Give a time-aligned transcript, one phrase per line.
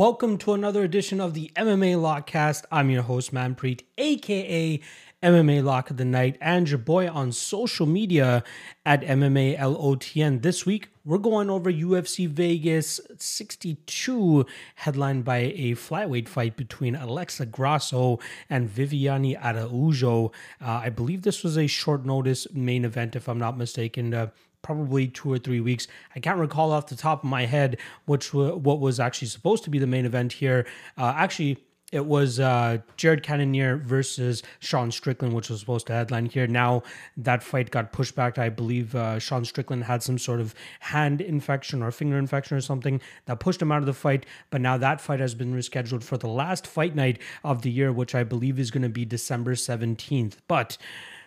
[0.00, 2.64] Welcome to another edition of the MMA Lockcast.
[2.72, 4.80] I'm your host, Manpreet, aka
[5.22, 8.42] MMA Lock of the Night, and your boy on social media
[8.86, 10.40] at MMA LOTN.
[10.40, 14.46] This week, we're going over UFC Vegas 62,
[14.76, 20.32] headlined by a flyweight fight between Alexa Grasso and Viviane Araujo.
[20.62, 24.14] Uh, I believe this was a short notice main event, if I'm not mistaken.
[24.14, 24.28] Uh,
[24.62, 25.86] probably two or three weeks.
[26.14, 29.70] I can't recall off the top of my head which what was actually supposed to
[29.70, 30.66] be the main event here.
[30.98, 31.58] Uh, actually,
[31.92, 36.46] it was uh, Jared Cannonier versus Sean Strickland, which was supposed to headline here.
[36.46, 36.84] Now
[37.16, 38.38] that fight got pushed back.
[38.38, 42.60] I believe uh, Sean Strickland had some sort of hand infection or finger infection or
[42.60, 44.24] something that pushed him out of the fight.
[44.50, 47.92] But now that fight has been rescheduled for the last fight night of the year,
[47.92, 50.36] which I believe is going to be December 17th.
[50.46, 50.78] But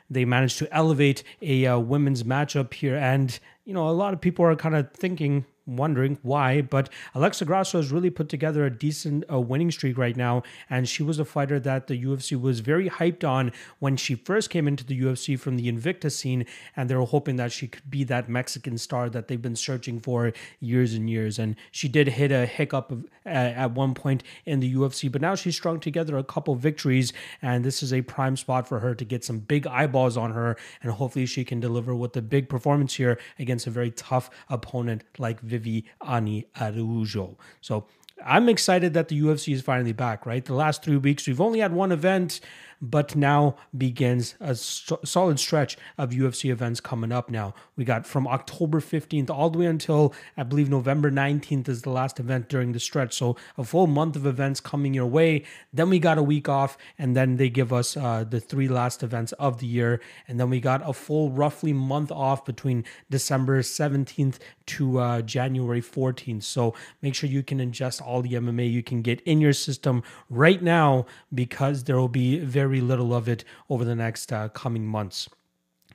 [0.10, 2.96] they managed to elevate a uh, women's matchup here.
[2.96, 7.46] And, you know, a lot of people are kind of thinking, wondering why, but Alexa
[7.46, 11.20] Grasso has really put together a decent uh, winning streak right now, and she was
[11.20, 15.00] a fighter that the UFC was very hyped on when she first came into the
[15.00, 18.78] UFC from the Invicta scene, and they were hoping that she could be that Mexican
[18.78, 21.40] star that they've been searching for years and years.
[21.40, 25.22] And she did hit a hiccup of, uh, at one point in the UFC, but
[25.22, 28.94] now she's strung together a couple victories, and this is a prime spot for her
[28.96, 32.50] to get some big eyeballs on her, and hopefully she can deliver with a big
[32.50, 37.38] performance here against a very tough opponent like Viviane Araujo.
[37.62, 37.86] So
[38.26, 40.44] I'm excited that the UFC is finally back, right?
[40.44, 42.40] The last three weeks, we've only had one event
[42.84, 47.54] but now begins a st- solid stretch of UFC events coming up now.
[47.78, 51.92] We got from October 15th all the way until I believe November 19th is the
[51.92, 53.14] last event during the stretch.
[53.14, 55.46] So a full month of events coming your way.
[55.72, 59.02] Then we got a week off, and then they give us uh, the three last
[59.02, 60.02] events of the year.
[60.28, 65.82] And then we got a full roughly month off between December 17th to uh, January
[65.82, 66.44] 14th.
[66.44, 70.04] So make sure you can ingest all the MMA you can get in your system
[70.30, 74.50] right now because there will be very very little of it over the next uh,
[74.50, 75.30] coming months.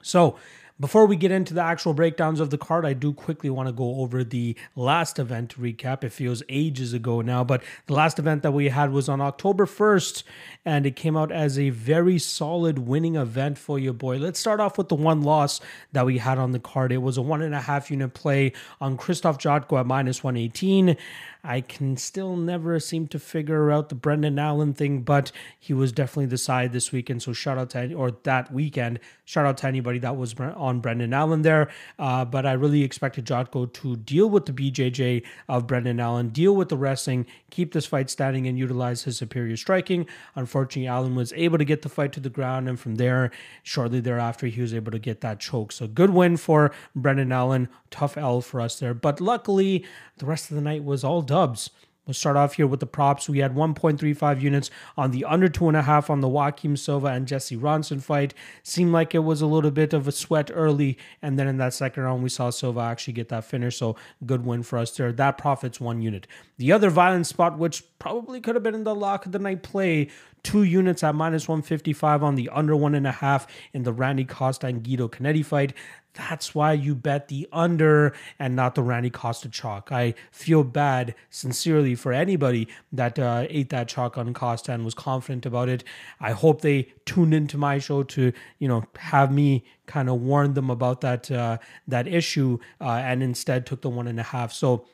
[0.00, 0.37] So,
[0.81, 3.72] before we get into the actual breakdowns of the card, I do quickly want to
[3.72, 6.05] go over the last event recap.
[6.05, 9.67] It feels ages ago now, but the last event that we had was on October
[9.67, 10.22] 1st,
[10.65, 14.19] and it came out as a very solid winning event for your boy.
[14.19, 15.61] Let's start off with the one loss
[15.93, 16.93] that we had on the card.
[16.93, 20.97] It was a one and a half unit play on Krzysztof Jotko at minus 118.
[21.44, 25.93] I can still never seem to figure out the Brendan Allen thing, but he was
[25.93, 27.22] definitely the side this weekend.
[27.22, 28.99] So shout out to or that weekend.
[29.25, 31.69] Shout out to anybody that was on Brendan Allen there.
[31.99, 36.55] Uh, but I really expected Jotko to deal with the BJJ of Brendan Allen, deal
[36.55, 40.06] with the wrestling, keep this fight standing, and utilize his superior striking.
[40.34, 43.31] Unfortunately, Allen was able to get the fight to the ground, and from there,
[43.62, 45.73] shortly thereafter, he was able to get that choke.
[45.73, 47.69] So good win for Brendan Allen.
[47.91, 48.95] Tough L for us there.
[48.95, 49.85] But luckily,
[50.19, 51.71] the rest of the night was all dubs.
[52.08, 53.28] We'll start off here with the props.
[53.28, 57.08] We had 1.35 units on the under two and a half on the Joaquim Silva
[57.08, 58.32] and Jesse Ronson fight.
[58.62, 61.74] Seemed like it was a little bit of a sweat early, and then in that
[61.74, 63.76] second round, we saw Silva actually get that finish.
[63.76, 65.12] So good win for us there.
[65.12, 66.26] That profits one unit.
[66.56, 69.62] The other violent spot, which probably could have been in the lock of the night
[69.62, 70.08] play,
[70.42, 74.25] two units at minus 155 on the under one and a half in the Randy
[74.25, 75.75] Costa and Guido Canetti fight.
[76.14, 79.92] That's why you bet the under and not the Randy Costa chalk.
[79.92, 84.94] I feel bad, sincerely, for anybody that uh, ate that chalk on Costa and was
[84.94, 85.84] confident about it.
[86.19, 90.54] I hope they tuned into my show to, you know, have me kind of warn
[90.54, 94.52] them about that uh, that issue, uh, and instead took the one and a half.
[94.52, 94.86] So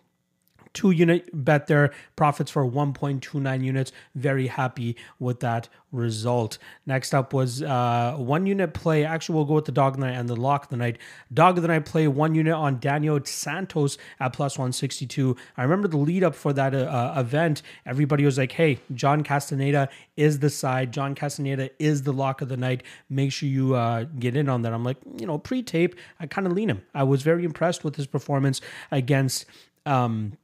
[0.75, 3.93] two unit bet there, profits for 1.29 units.
[4.15, 6.59] Very happy with that result.
[6.85, 9.05] Next up was uh, one unit play.
[9.05, 10.99] Actually, we'll go with the dog of the night and the lock of the night.
[11.33, 15.37] Dog of the night play one unit on Daniel Santos at plus 162.
[15.57, 17.63] I remember the lead up for that uh, uh, event.
[17.87, 20.93] Everybody was like, hey, John Castaneda is the side.
[20.93, 22.83] John Castaneda is the lock of the night.
[23.09, 24.73] Make sure you uh, get in on that.
[24.73, 26.83] I'm like, you know, pre tape, I kind of lean him.
[26.95, 28.61] I was very impressed with his performance
[28.91, 29.47] against.
[29.87, 30.39] Um,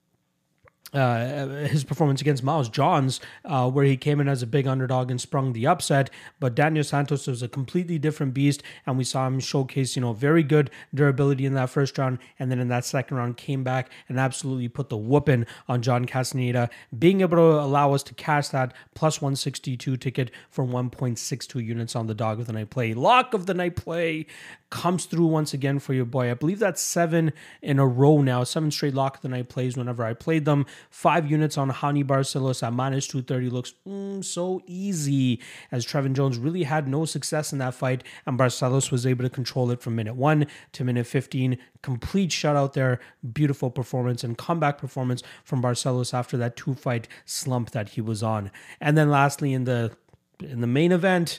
[0.93, 5.11] uh, his performance against Miles Johns, uh, where he came in as a big underdog
[5.11, 6.11] and sprung the upset.
[6.39, 10.13] But Daniel Santos was a completely different beast, and we saw him showcase, you know,
[10.13, 13.91] very good durability in that first round, and then in that second round came back
[14.09, 18.49] and absolutely put the whooping on John Castaneda, being able to allow us to cash
[18.49, 22.95] that plus 162 ticket for 1.62 units on the dog of the night play.
[22.95, 24.27] Lock of the night play
[24.71, 26.31] comes through once again for your boy.
[26.31, 29.77] I believe that's seven in a row now, seven straight lock of the night plays
[29.77, 30.65] whenever I played them.
[30.89, 35.41] Five units on Raoni Barcelos at minus 230 looks mm, so easy
[35.73, 39.31] as Trevin Jones really had no success in that fight, and Barcelos was able to
[39.31, 41.59] control it from minute one to minute 15.
[41.83, 43.01] Complete shutout there.
[43.33, 48.23] Beautiful performance and comeback performance from Barcelos after that two fight slump that he was
[48.23, 48.51] on.
[48.81, 49.97] And then lastly, in the
[50.41, 51.39] in the main event,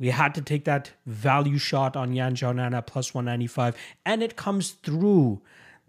[0.00, 4.34] we had to take that value shot on Yan Xiaonan at plus 195, and it
[4.34, 5.40] comes through.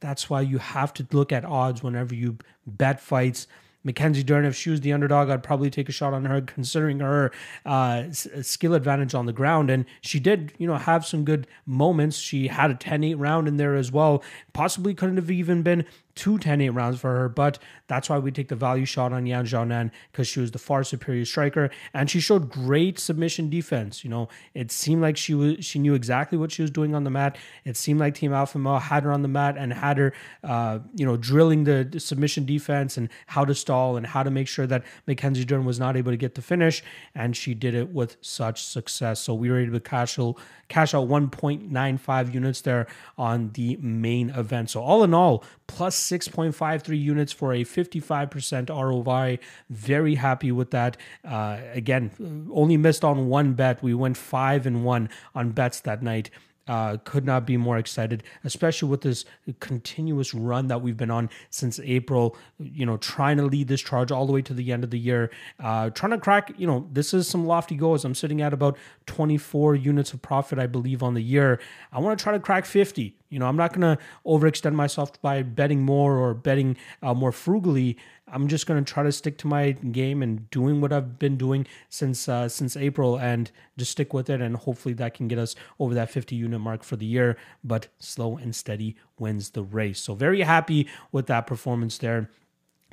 [0.02, 2.38] That's why you have to look at odds whenever you
[2.68, 3.48] bet fights.
[3.84, 7.00] Mackenzie Dern, if she was the underdog, I'd probably take a shot on her, considering
[7.00, 7.32] her
[7.66, 9.70] uh, skill advantage on the ground.
[9.70, 12.18] And she did, you know, have some good moments.
[12.18, 14.24] She had a 10 8 round in there as well.
[14.54, 17.58] Possibly couldn't have even been two 10 8 rounds for her, but
[17.92, 20.82] that's why we take the value shot on Yan Xiaonan because she was the far
[20.82, 24.06] superior striker and she showed great submission defense.
[24.06, 27.04] You know, it seemed like she was she knew exactly what she was doing on
[27.04, 27.38] the mat.
[27.66, 30.80] It seemed like Team Alpha Male had her on the mat and had her, uh,
[30.96, 34.48] you know, drilling the, the submission defense and how to stall and how to make
[34.48, 36.82] sure that Mackenzie Dern was not able to get the finish,
[37.14, 39.20] and she did it with such success.
[39.20, 40.38] So we were able to cash out,
[40.70, 42.88] cash out 1.95 units there
[43.18, 44.70] on the main event.
[44.70, 49.40] So all in all, plus 6.53 units for a 55% ROI.
[49.70, 50.98] Very happy with that.
[51.24, 53.82] Uh, again, only missed on one bet.
[53.82, 56.30] We went five and one on bets that night.
[56.68, 59.26] Uh, could not be more excited, especially with this
[59.60, 62.38] continuous run that we've been on since April.
[62.60, 65.00] You know, trying to lead this charge all the way to the end of the
[65.00, 66.54] year, uh, trying to crack.
[66.58, 68.06] You know, this is some lofty goals.
[68.06, 68.78] I'm sitting at about
[69.08, 71.60] 24 units of profit, I believe, on the year.
[71.92, 73.18] I want to try to crack 50.
[73.32, 77.32] You know, I'm not going to overextend myself by betting more or betting uh, more
[77.32, 77.98] frugally.
[78.28, 81.38] I'm just going to try to stick to my game and doing what I've been
[81.38, 85.40] doing since uh, since April and just stick with it and hopefully that can get
[85.40, 87.38] us over that 50 unit mark for the year.
[87.64, 90.02] But slow and steady wins the race.
[90.02, 92.30] So very happy with that performance there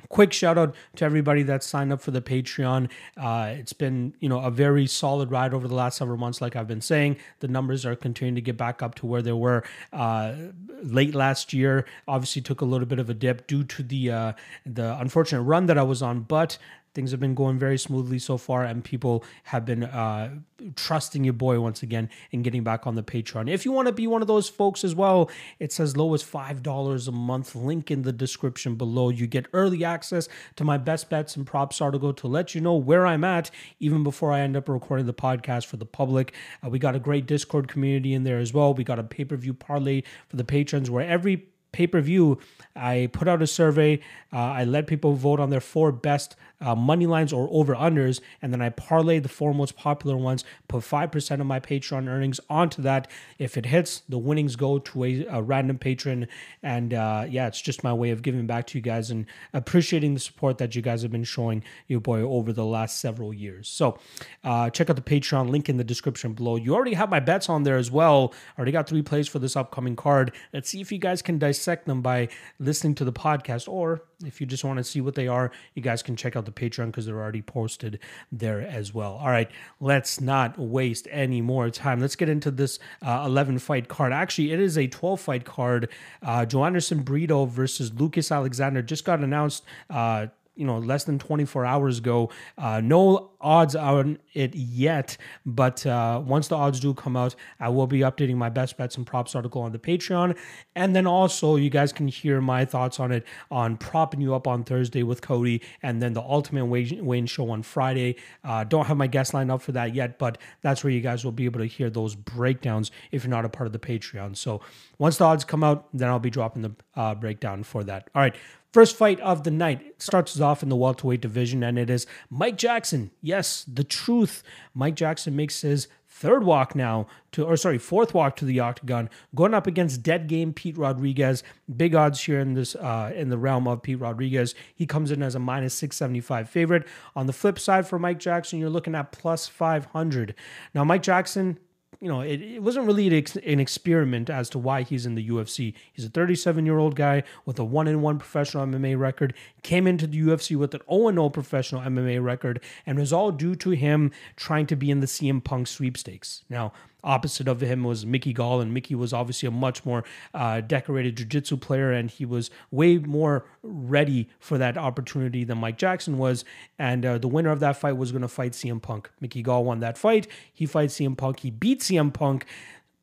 [0.08, 2.88] quick shout out to everybody that signed up for the patreon.
[3.16, 6.56] Uh, it's been you know a very solid ride over the last several months like
[6.56, 7.16] i've been saying.
[7.40, 10.34] The numbers are continuing to get back up to where they were uh,
[10.82, 11.84] late last year.
[12.06, 14.32] Obviously took a little bit of a dip due to the uh,
[14.64, 16.58] the unfortunate run that i was on but
[16.94, 20.30] Things have been going very smoothly so far, and people have been uh,
[20.76, 23.48] trusting your boy once again and getting back on the Patreon.
[23.48, 26.22] If you want to be one of those folks as well, it's as low as
[26.22, 27.54] $5 a month.
[27.54, 29.10] Link in the description below.
[29.10, 32.74] You get early access to my best bets and props article to let you know
[32.74, 36.34] where I'm at even before I end up recording the podcast for the public.
[36.64, 38.74] Uh, we got a great Discord community in there as well.
[38.74, 42.38] We got a pay per view parlay for the patrons where every pay per view,
[42.74, 44.00] I put out a survey.
[44.32, 48.20] Uh, I let people vote on their four best uh, money lines or over unders,
[48.42, 52.40] and then I parlay the four most popular ones, put 5% of my Patreon earnings
[52.50, 53.08] onto that.
[53.38, 56.26] If it hits, the winnings go to a, a random patron.
[56.62, 60.14] And uh, yeah, it's just my way of giving back to you guys and appreciating
[60.14, 63.68] the support that you guys have been showing your boy over the last several years.
[63.68, 63.98] So
[64.42, 66.56] uh, check out the Patreon link in the description below.
[66.56, 68.34] You already have my bets on there as well.
[68.56, 70.32] I already got three plays for this upcoming card.
[70.52, 72.28] Let's see if you guys can dissect them by
[72.58, 75.82] listening to the podcast, or if you just want to see what they are, you
[75.82, 78.00] guys can check out the Patreon because they're already posted
[78.32, 79.14] there as well.
[79.14, 79.50] All right,
[79.80, 82.00] let's not waste any more time.
[82.00, 84.12] Let's get into this uh, 11 fight card.
[84.12, 85.88] Actually, it is a 12 fight card.
[86.22, 89.64] Uh, Joanderson Brito versus Lucas Alexander just got announced.
[89.88, 90.26] Uh,
[90.58, 92.30] you know less than 24 hours ago.
[92.56, 97.68] Uh, no odds on it yet, but uh, once the odds do come out, I
[97.68, 100.36] will be updating my best bets and props article on the Patreon,
[100.74, 104.46] and then also you guys can hear my thoughts on it on propping you up
[104.46, 108.16] on Thursday with Cody, and then the Ultimate Wayne show on Friday.
[108.44, 111.24] Uh, don't have my guest lined up for that yet, but that's where you guys
[111.24, 114.36] will be able to hear those breakdowns if you're not a part of the Patreon.
[114.36, 114.60] So
[114.98, 118.10] once the odds come out, then I'll be dropping the uh, breakdown for that.
[118.14, 118.34] All right.
[118.72, 122.58] First fight of the night starts off in the welterweight division, and it is Mike
[122.58, 123.10] Jackson.
[123.22, 124.42] Yes, the truth.
[124.74, 129.08] Mike Jackson makes his third walk now to, or sorry, fourth walk to the octagon,
[129.34, 131.42] going up against dead game Pete Rodriguez.
[131.76, 134.54] Big odds here in this uh, in the realm of Pete Rodriguez.
[134.74, 136.86] He comes in as a minus six seventy five favorite.
[137.16, 140.34] On the flip side for Mike Jackson, you're looking at plus five hundred.
[140.74, 141.58] Now Mike Jackson
[142.00, 145.74] you know, it, it wasn't really an experiment as to why he's in the UFC.
[145.92, 149.86] He's a 37 year old guy with a 1 in 1 professional MMA record, came
[149.86, 153.56] into the UFC with an 0 0 professional MMA record, and it was all due
[153.56, 156.44] to him trying to be in the CM Punk sweepstakes.
[156.48, 156.72] Now,
[157.04, 161.16] Opposite of him was Mickey Gall, and Mickey was obviously a much more uh, decorated
[161.16, 166.44] jiu-jitsu player, and he was way more ready for that opportunity than Mike Jackson was.
[166.78, 169.10] And uh, the winner of that fight was going to fight CM Punk.
[169.20, 170.26] Mickey Gall won that fight.
[170.52, 171.40] He fights CM Punk.
[171.40, 172.46] He beat CM Punk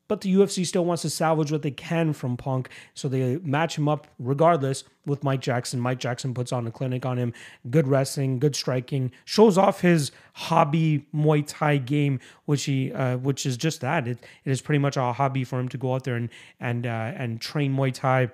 [0.08, 3.76] but the UFC still wants to salvage what they can from Punk, so they match
[3.76, 5.80] him up regardless with Mike Jackson.
[5.80, 7.32] Mike Jackson puts on a clinic on him,
[7.70, 13.46] good wrestling, good striking, shows off his hobby Muay Thai game, which he, uh, which
[13.46, 14.06] is just that.
[14.08, 16.28] It, it is pretty much a hobby for him to go out there and
[16.60, 18.30] and uh, and train Muay Thai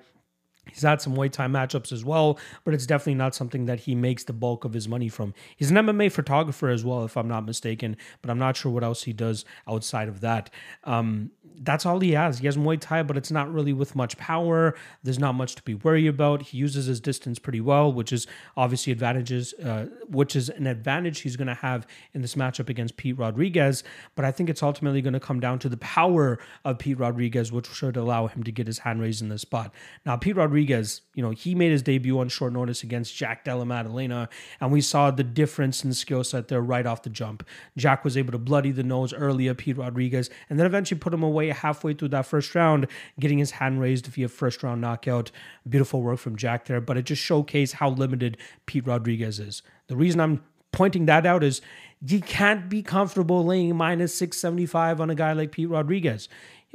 [0.71, 3.95] He's had some Muay Thai matchups as well, but it's definitely not something that he
[3.95, 5.33] makes the bulk of his money from.
[5.55, 8.83] He's an MMA photographer as well, if I'm not mistaken, but I'm not sure what
[8.83, 10.49] else he does outside of that.
[10.83, 12.39] Um, that's all he has.
[12.39, 14.75] He has Muay Thai, but it's not really with much power.
[15.03, 16.41] There's not much to be worried about.
[16.41, 18.27] He uses his distance pretty well, which is
[18.57, 22.97] obviously advantages, uh, which is an advantage he's going to have in this matchup against
[22.97, 23.83] Pete Rodriguez.
[24.15, 27.51] But I think it's ultimately going to come down to the power of Pete Rodriguez,
[27.51, 29.73] which should allow him to get his hand raised in this spot.
[30.05, 33.65] Now, Pete Rodriguez, you know, he made his debut on short notice against Jack Della
[33.65, 34.29] Maddalena,
[34.61, 37.45] and we saw the difference in skill set there right off the jump.
[37.77, 41.13] Jack was able to bloody the nose early of Pete Rodriguez, and then eventually put
[41.13, 42.87] him away away halfway through that first round,
[43.19, 45.31] getting his hand raised via first round knockout.
[45.67, 49.63] Beautiful work from Jack there, but it just showcased how limited Pete Rodriguez is.
[49.87, 51.61] The reason I'm pointing that out is
[52.05, 56.27] you can't be comfortable laying minus 675 on a guy like Pete Rodriguez.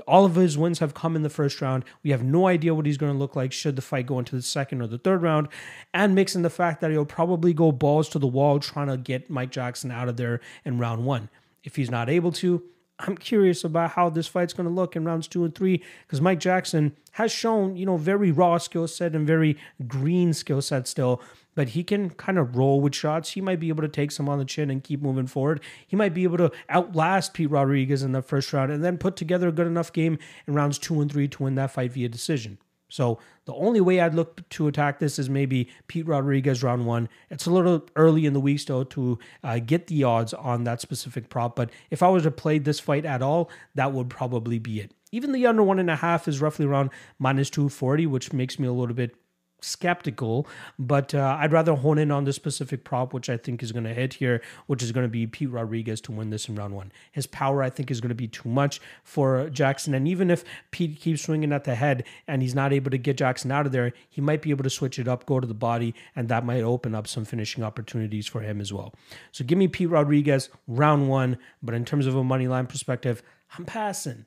[0.06, 1.84] All of his wins have come in the first round.
[2.02, 4.36] We have no idea what he's going to look like should the fight go into
[4.36, 5.48] the second or the third round.
[5.92, 9.28] And mixing the fact that he'll probably go balls to the wall trying to get
[9.28, 11.28] Mike Jackson out of there in round one.
[11.64, 12.62] If he's not able to,
[13.00, 16.20] I'm curious about how this fight's going to look in rounds two and three because
[16.20, 20.88] Mike Jackson has shown, you know, very raw skill set and very green skill set
[20.88, 21.22] still,
[21.58, 23.30] but he can kind of roll with shots.
[23.30, 25.60] He might be able to take some on the chin and keep moving forward.
[25.84, 29.16] He might be able to outlast Pete Rodriguez in the first round and then put
[29.16, 32.08] together a good enough game in rounds two and three to win that fight via
[32.08, 32.58] decision.
[32.88, 37.08] So the only way I'd look to attack this is maybe Pete Rodriguez round one.
[37.28, 40.80] It's a little early in the week still to uh, get the odds on that
[40.80, 44.60] specific prop, but if I was to play this fight at all, that would probably
[44.60, 44.92] be it.
[45.10, 48.68] Even the under one and a half is roughly around minus 240, which makes me
[48.68, 49.16] a little bit
[49.60, 50.46] skeptical,
[50.78, 53.84] but uh, I'd rather hone in on the specific prop, which I think is going
[53.84, 56.74] to hit here, which is going to be Pete Rodriguez to win this in round
[56.74, 56.92] one.
[57.12, 59.94] His power, I think, is going to be too much for Jackson.
[59.94, 63.16] And even if Pete keeps swinging at the head and he's not able to get
[63.16, 65.54] Jackson out of there, he might be able to switch it up, go to the
[65.54, 68.94] body, and that might open up some finishing opportunities for him as well.
[69.32, 73.22] So give me Pete Rodriguez round one, but in terms of a money line perspective,
[73.56, 74.26] I'm passing.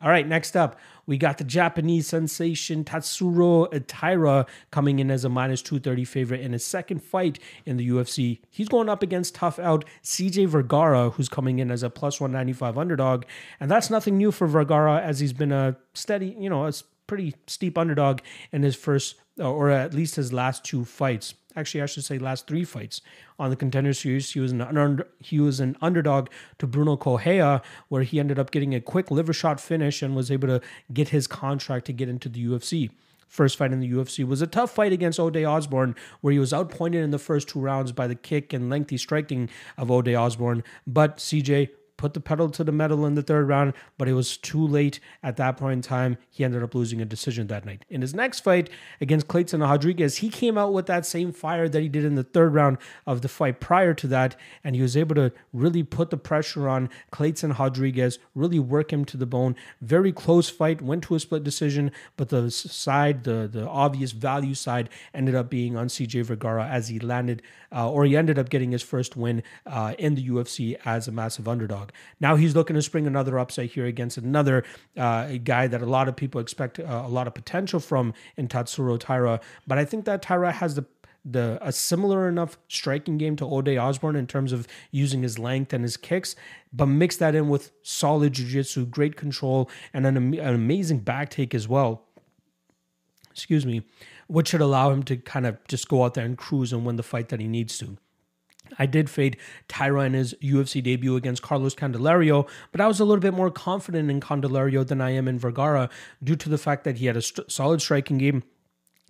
[0.00, 5.28] All right, next up, we got the Japanese sensation Tatsuro Taira coming in as a
[5.28, 8.38] minus 230 favorite in his second fight in the UFC.
[8.48, 12.78] He's going up against tough out CJ Vergara, who's coming in as a plus 195
[12.78, 13.24] underdog.
[13.58, 16.72] And that's nothing new for Vergara, as he's been a steady, you know, a
[17.08, 18.20] pretty steep underdog
[18.52, 22.18] in his first, uh, or at least his last two fights actually I should say
[22.18, 23.02] last three fights
[23.38, 24.30] on the contender series.
[24.30, 28.50] He was an under, he was an underdog to Bruno Correia, where he ended up
[28.50, 30.60] getting a quick liver shot finish and was able to
[30.92, 32.90] get his contract to get into the UFC.
[33.26, 36.54] First fight in the UFC was a tough fight against Ode Osborne, where he was
[36.54, 40.64] outpointed in the first two rounds by the kick and lengthy striking of Ode Osborne.
[40.86, 44.38] But CJ put the pedal to the metal in the third round, but it was
[44.38, 46.16] too late at that point in time.
[46.30, 47.84] He ended up losing a decision that night.
[47.90, 51.82] In his next fight against Kleydson Rodrigues, he came out with that same fire that
[51.82, 54.96] he did in the third round of the fight prior to that, and he was
[54.96, 59.56] able to really put the pressure on Kleydson Rodrigues, really work him to the bone.
[59.82, 64.54] Very close fight, went to a split decision, but the side, the the obvious value
[64.54, 67.42] side, ended up being on CJ Vergara as he landed,
[67.74, 71.12] uh, or he ended up getting his first win uh, in the UFC as a
[71.12, 72.20] massive underdog underdog.
[72.20, 74.64] Now he's looking to spring another upset here against another
[74.96, 78.48] uh, guy that a lot of people expect uh, a lot of potential from in
[78.48, 79.40] Tatsuro Taira.
[79.66, 80.84] But I think that Taira has the
[81.24, 85.72] the a similar enough striking game to Ode Osborne in terms of using his length
[85.72, 86.36] and his kicks,
[86.72, 91.54] but mix that in with solid jiu-jitsu, great control, and an, an amazing back take
[91.54, 92.04] as well.
[93.32, 93.82] Excuse me,
[94.26, 96.96] which should allow him to kind of just go out there and cruise and win
[96.96, 97.98] the fight that he needs to.
[98.78, 99.36] I did fade
[99.68, 103.50] Taira in his UFC debut against Carlos Candelario, but I was a little bit more
[103.50, 105.88] confident in Candelario than I am in Vergara
[106.22, 108.42] due to the fact that he had a st- solid striking game.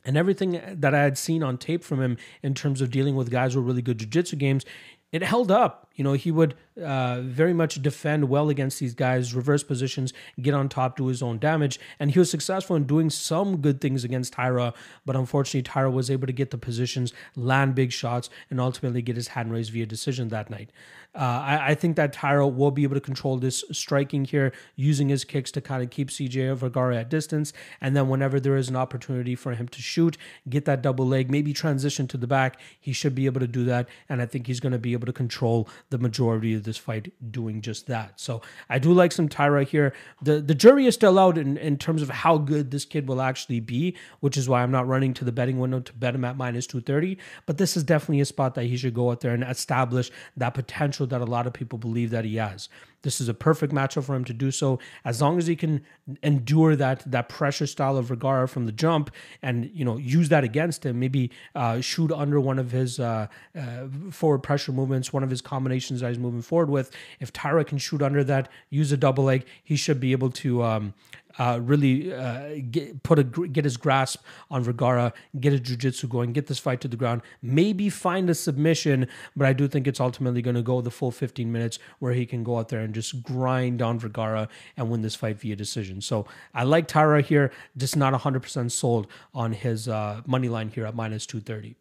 [0.05, 3.31] And everything that I had seen on tape from him in terms of dealing with
[3.31, 4.65] guys with really good jiu-jitsu games,
[5.13, 5.88] it held up.
[5.99, 10.55] You know, he would uh, very much defend well against these guys, reverse positions, get
[10.55, 11.81] on top, do his own damage.
[11.99, 14.73] And he was successful in doing some good things against Taira,
[15.05, 19.17] but unfortunately, Taira was able to get the positions, land big shots, and ultimately get
[19.17, 20.71] his hand raised via decision that night.
[21.15, 25.09] Uh, I, I, think that Taira will be able to control this striking here, using
[25.09, 27.53] his kicks to kind of keep CJ Vergara at distance.
[27.81, 31.31] And then whenever there is an opportunity for him to shoot, get that double leg,
[31.31, 33.89] maybe transition to the back, he should be able to do that.
[34.09, 37.13] And I think he's going to be able to control the majority of this fight
[37.31, 38.21] doing just that.
[38.21, 39.95] So I do like some Taira here.
[40.23, 43.23] The the jury is still out in, in terms of how good this kid will
[43.23, 46.25] actually be, which is why I'm not running to the betting window to bet him
[46.25, 47.19] at minus 230.
[47.47, 50.55] But this is definitely a spot that he should go out there and establish that
[50.55, 52.69] potential that a lot of people believe that he has.
[53.03, 54.79] This is a perfect matchup for him to do so.
[55.05, 55.83] As long as he can
[56.23, 60.45] endure that that pressure style of Vergara from the jump, and you know use that
[60.45, 60.99] against him.
[60.99, 65.41] Maybe uh, shoot under one of his uh, uh, forward pressure movements, one of his
[65.41, 66.91] combinations that he's moving forward with.
[67.21, 70.63] If Taira can shoot under that, use a double leg, he should be able to
[70.65, 70.95] um,
[71.39, 76.33] uh, really uh, get, put a get his grasp on Vergara, get his jiu-jitsu going,
[76.33, 80.01] get this fight to the ground, maybe find a submission, but I do think it's
[80.01, 82.95] ultimately going to go the full 15 minutes where he can go out there and
[82.95, 86.01] just grind on Vergara and win this fight via decision.
[86.01, 90.87] So I like Taira here, just not 100% sold on his uh, money line here
[90.87, 91.77] at minus 230.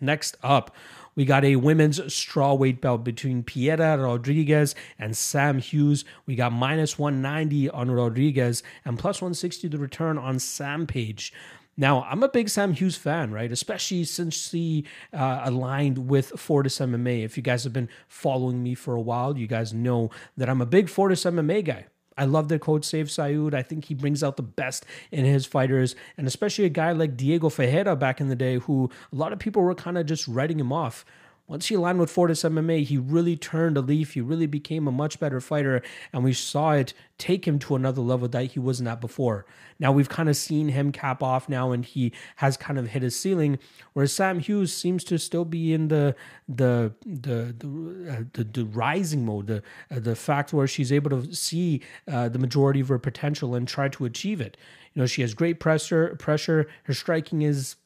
[0.00, 0.74] Next up,
[1.14, 6.04] we got a women's strawweight belt between Piera Rodriguez and Sam Hughes.
[6.26, 11.32] We got minus 190 on Rodriguez and plus 160 the return on Sam Page.
[11.76, 13.50] Now, I'm a big Sam Hughes fan, right?
[13.50, 17.24] Especially since he uh, aligned with Fortis MMA.
[17.24, 20.60] If you guys have been following me for a while, you guys know that I'm
[20.60, 21.86] a big Fortis MMA guy.
[22.16, 23.54] I love their coach, Sayif Saud.
[23.54, 27.16] I think he brings out the best in his fighters, and especially a guy like
[27.16, 30.28] Diego Ferreira back in the day, who a lot of people were kind of just
[30.28, 31.04] writing him off.
[31.48, 34.14] Once he aligned with Fortis MMA, he really turned a leaf.
[34.14, 35.82] He really became a much better fighter,
[36.12, 39.44] and we saw it take him to another level that he wasn't at before.
[39.78, 43.02] Now we've kind of seen him cap off now, and he has kind of hit
[43.02, 43.58] his ceiling.
[43.92, 46.14] Whereas Sam Hughes seems to still be in the
[46.48, 51.10] the the the, uh, the, the, rising mode, the uh, the fact where she's able
[51.10, 54.56] to see uh, the majority of her potential and try to achieve it.
[54.94, 56.14] You know, she has great pressure.
[56.18, 56.68] Pressure.
[56.84, 57.76] Her striking is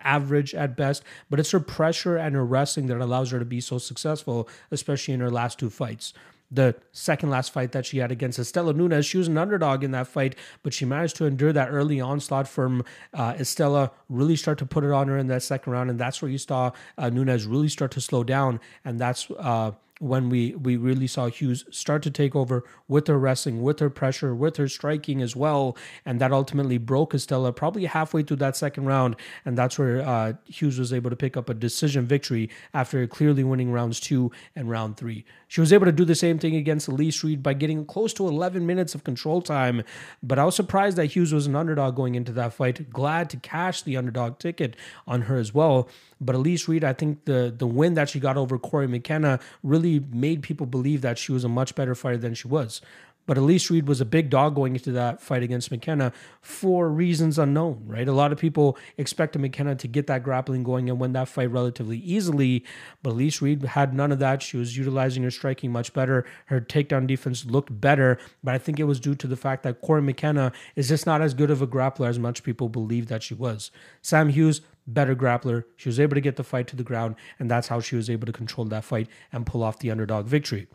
[0.00, 3.60] average at best, but it's her pressure and her wrestling that allows her to be
[3.60, 6.12] so successful, especially in her last two fights
[6.50, 9.90] the second last fight that she had against Istela Nunes, She was an underdog in
[9.90, 14.58] that fight, but she managed to endure that early onslaught from uh, Istela, really start
[14.58, 15.90] to put it on her in that second round.
[15.90, 18.60] And that's where you saw uh, Nunes really start to slow down.
[18.84, 19.30] And that's.
[19.30, 23.80] Uh, when we we really saw Hughes start to take over with her wrestling, with
[23.80, 28.36] her pressure, with her striking as well, and that ultimately broke Istela probably halfway through
[28.38, 32.06] that second round, and that's where uh, Hughes was able to pick up a decision
[32.06, 35.24] victory after clearly winning rounds two and round three.
[35.48, 38.28] She was able to do the same thing against Elise Reed by getting close to
[38.28, 39.82] 11 minutes of control time,
[40.22, 42.90] but I was surprised that Hughes was an underdog going into that fight.
[42.90, 45.88] Glad to cash the underdog ticket on her as well.
[46.20, 49.87] But Elise Reed, I think the the win that she got over Cory McKenna really
[50.12, 52.80] made people believe that she was a much better fighter than she was.
[53.28, 57.38] But Elise Reed was a big dog going into that fight against McKenna for reasons
[57.38, 58.08] unknown, right?
[58.08, 61.50] A lot of people expected McKenna to get that grappling going and win that fight
[61.50, 62.64] relatively easily.
[63.02, 64.40] But Elise Reed had none of that.
[64.42, 66.24] She was utilizing her striking much better.
[66.46, 68.18] Her takedown defense looked better.
[68.42, 71.20] But I think it was due to the fact that Cory McKenna is just not
[71.20, 73.70] as good of a grappler as much people believe that she was.
[74.00, 75.64] Sam Hughes, better grappler.
[75.76, 78.08] She was able to get the fight to the ground, and that's how she was
[78.08, 80.66] able to control that fight and pull off the underdog victory.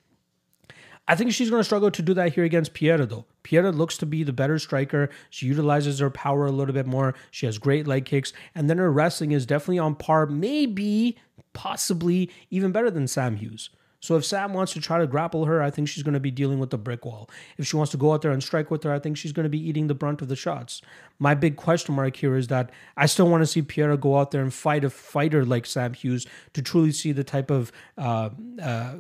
[1.07, 3.25] I think she's going to struggle to do that here against Piera, though.
[3.43, 5.09] Piera looks to be the better striker.
[5.29, 7.13] She utilizes her power a little bit more.
[7.29, 8.31] She has great leg kicks.
[8.55, 11.17] And then her wrestling is definitely on par, maybe,
[11.51, 13.69] possibly even better than Sam Hughes.
[14.03, 16.29] So if Sam wants to try to grapple her, I think she's going to be
[16.29, 17.29] dealing with the brick wall.
[17.57, 19.45] If she wants to go out there and strike with her, I think she's going
[19.45, 20.81] to be eating the brunt of the shots.
[21.19, 24.31] My big question mark here is that I still want to see Piera go out
[24.31, 28.31] there and fight a fighter like Sam Hughes to truly see the type of uh,
[28.61, 28.95] uh,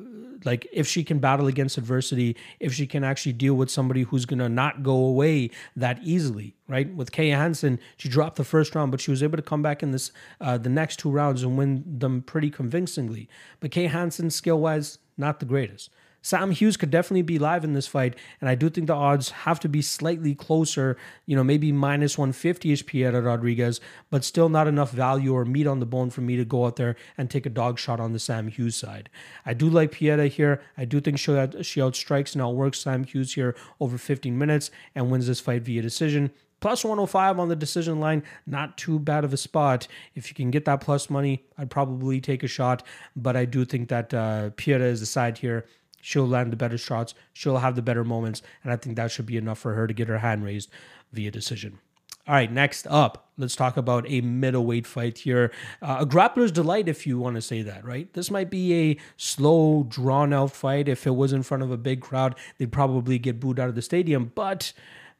[0.45, 4.23] like if she can battle against adversity, if she can actually deal with somebody who's
[4.23, 6.93] going to not go away that easily right?
[6.93, 9.83] With Kay Hansen, she dropped the first round, but she was able to come back
[9.83, 13.27] in this uh, the next two rounds and win them pretty convincingly.
[13.59, 15.89] But Kay Hansen, skill wise, not the greatest.
[16.25, 19.31] Sam Hughes could definitely be live in this fight, and I do think the odds
[19.31, 20.95] have to be slightly closer,
[21.25, 25.67] you know, maybe minus 150 ish Piera Rodriguez, but still not enough value or meat
[25.67, 28.13] on the bone for me to go out there and take a dog shot on
[28.13, 29.09] the Sam Hughes side.
[29.45, 30.61] I do like Piera here.
[30.77, 35.11] I do think she, she outstrikes and outworks Sam Hughes here over 15 minutes and
[35.11, 36.31] wins this fight via decision
[36.63, 40.49] plus 105 on the decision line not too bad of a spot if you can
[40.49, 42.81] get that plus money i'd probably take a shot
[43.17, 45.65] but i do think that uh, is the side here
[45.99, 49.25] she'll land the better shots she'll have the better moments and i think that should
[49.25, 50.69] be enough for her to get her hand raised
[51.11, 51.79] via decision
[52.25, 55.51] all right, next up, let's talk about a middleweight fight here.
[55.81, 58.13] Uh, a grappler's delight, if you want to say that, right?
[58.13, 60.87] This might be a slow, drawn out fight.
[60.87, 63.75] If it was in front of a big crowd, they'd probably get booed out of
[63.75, 64.31] the stadium.
[64.33, 64.71] But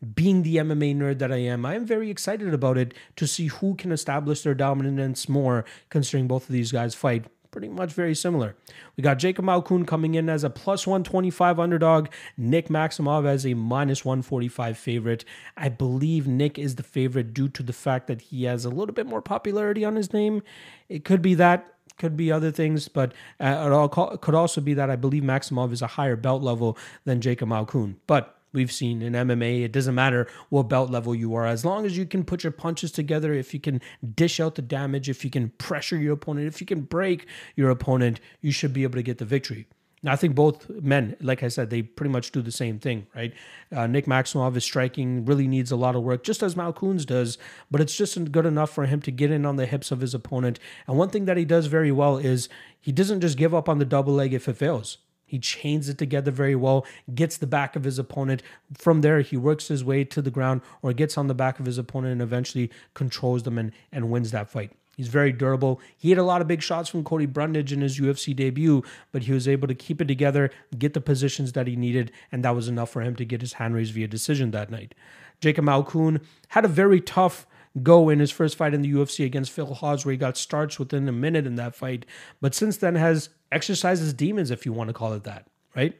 [0.04, 3.48] being the MMA nerd that I am, I am very excited about it to see
[3.48, 8.16] who can establish their dominance more, considering both of these guys fight pretty much very
[8.16, 8.56] similar.
[8.98, 13.54] We got Jacob Malkoun coming in as a plus 125 underdog, Nick Maximov as a
[13.54, 15.24] minus 145 favorite.
[15.56, 18.94] I believe Nick is the favorite due to the fact that he has a little
[18.94, 20.42] bit more popularity on his name.
[20.90, 24.90] It could be that could be other things, but uh, it could also be that
[24.90, 27.96] I believe Maximov is a higher belt level than Jacob Malkoun.
[28.08, 31.86] But we've seen in MMA, it doesn't matter what belt level you are, as long
[31.86, 33.82] as you can put your punches together, if you can
[34.16, 37.70] dish out the damage, if you can pressure your opponent, if you can break your
[37.70, 39.68] opponent, you should be able to get the victory.
[40.06, 43.08] Now, I think both men, like I said, they pretty much do the same thing,
[43.16, 43.34] right?
[43.72, 47.38] Uh, Nick Maximov is striking, really needs a lot of work, just as Malkoun's does,
[47.72, 50.14] but it's just good enough for him to get in on the hips of his
[50.14, 50.60] opponent.
[50.88, 52.50] And one thing that he does very well is
[52.82, 54.98] he doesn't just give up on the double leg if it fails.
[55.34, 58.44] He chains it together very well, gets the back of his opponent.
[58.78, 61.66] From there, he works his way to the ground or gets on the back of
[61.66, 64.74] his opponent and eventually controls them and, and wins that fight.
[64.96, 65.82] He's very durable.
[65.98, 69.24] He had a lot of big shots from Cody Brundage in his UFC debut, but
[69.24, 72.56] he was able to keep it together, get the positions that he needed, and that
[72.56, 74.94] was enough for him to get his hand raised via decision that night.
[75.42, 77.48] Jacob Malkoun had a very tough
[77.82, 80.80] go in his first fight in the UFC against Phil Hawes, where he got starched
[80.80, 82.06] within a minute in that fight,
[82.40, 85.96] but since then has exercised his demons, if you want to call it that, right?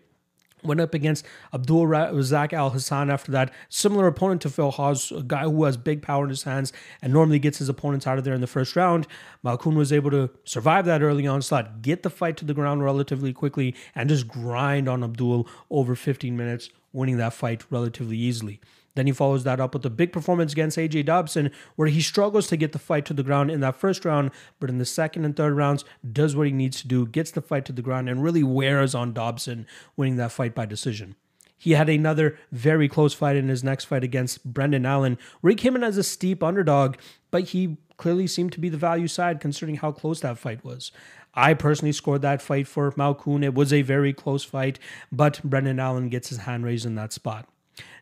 [0.64, 3.52] Went up against Abdul Razak Alhassan after that.
[3.68, 7.12] Similar opponent to Phil Hawes, a guy who has big power in his hands and
[7.12, 9.06] normally gets his opponents out of there in the first round.
[9.44, 13.34] Malkoun was able to survive that early onslaught, get the fight to the ground relatively
[13.34, 18.62] quickly, and just grind on Abdul over 15 minutes, winning that fight relatively easily.
[18.96, 22.48] Then he follows that up with a big performance against AJ Dobson, where he struggles
[22.48, 25.26] to get the fight to the ground in that first round, but in the second
[25.26, 28.10] and third rounds, does what he needs to do, gets the fight to the ground,
[28.10, 29.66] and really wears on Dobson,
[29.98, 31.16] winning that fight by decision.
[31.58, 35.56] He had another very close fight in his next fight against Brendan Allen, where he
[35.56, 36.98] came in as a steep underdog,
[37.32, 40.92] but he clearly seemed to be the value side considering how close that fight was.
[41.34, 43.44] I personally scored that fight for Malkoun.
[43.44, 44.78] It was a very close fight,
[45.10, 47.48] but Brendan Allen gets his hand raised in that spot.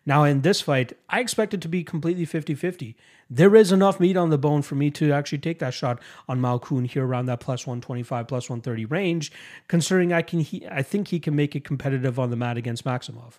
[0.06, 2.96] Now, in this fight, I expect it to be completely 50 50.
[3.30, 6.42] There is enough meat on the bone for me to actually take that shot on
[6.42, 9.32] Malkoun here around that plus 125, plus 130 range,
[9.70, 12.84] considering I can, he, I think he can make it competitive on the mat against
[12.84, 13.34] Maximov.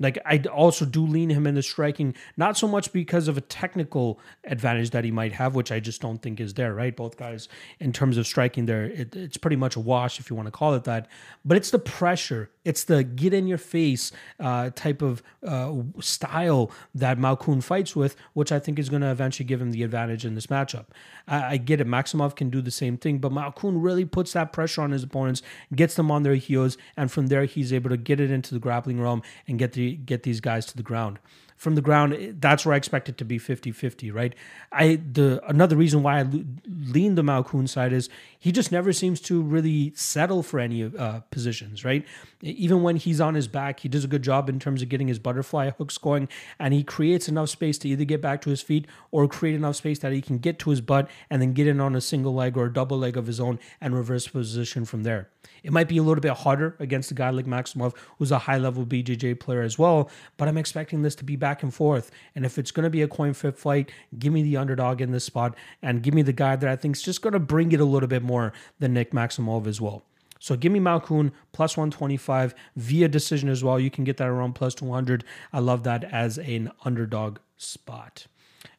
[0.00, 3.40] Like I also do lean him in the striking, not so much because of a
[3.40, 6.74] technical advantage that he might have, which I just don't think is there.
[6.74, 10.30] Right, both guys in terms of striking, there it, it's pretty much a wash if
[10.30, 11.06] you want to call it that.
[11.44, 16.72] But it's the pressure, it's the get in your face uh, type of uh, style
[16.94, 20.24] that Malkoun fights with, which I think is going to eventually give him the advantage
[20.24, 20.86] in this matchup.
[21.28, 24.52] I, I get it, Maximov can do the same thing, but Malkoun really puts that
[24.52, 25.40] pressure on his opponents,
[25.74, 28.60] gets them on their heels, and from there he's able to get it into the
[28.60, 31.18] grappling realm and get the get these guys to the ground
[31.64, 34.34] from the ground that's where i expect it to be 50-50 right?
[34.70, 36.26] I the another reason why i
[36.68, 41.20] lean the malkoun side is he just never seems to really settle for any uh,
[41.30, 42.04] positions right?
[42.42, 45.08] Even when he's on his back he does a good job in terms of getting
[45.08, 48.60] his butterfly hooks going and he creates enough space to either get back to his
[48.60, 51.66] feet or create enough space that he can get to his butt and then get
[51.66, 54.84] in on a single leg or a double leg of his own and reverse position
[54.84, 55.30] from there.
[55.62, 58.58] It might be a little bit harder against a guy like Maximov, who's a high
[58.58, 62.10] level BJJ player as well, but I'm expecting this to be back and forth.
[62.34, 65.12] And if it's going to be a coin flip fight, give me the underdog in
[65.12, 67.72] this spot and give me the guy that I think is just going to bring
[67.72, 70.02] it a little bit more than Nick Maximov as well.
[70.44, 73.80] So give me Malkoun plus 125 via decision as well.
[73.80, 75.24] You can get that around plus 200.
[75.54, 78.26] I love that as an underdog spot.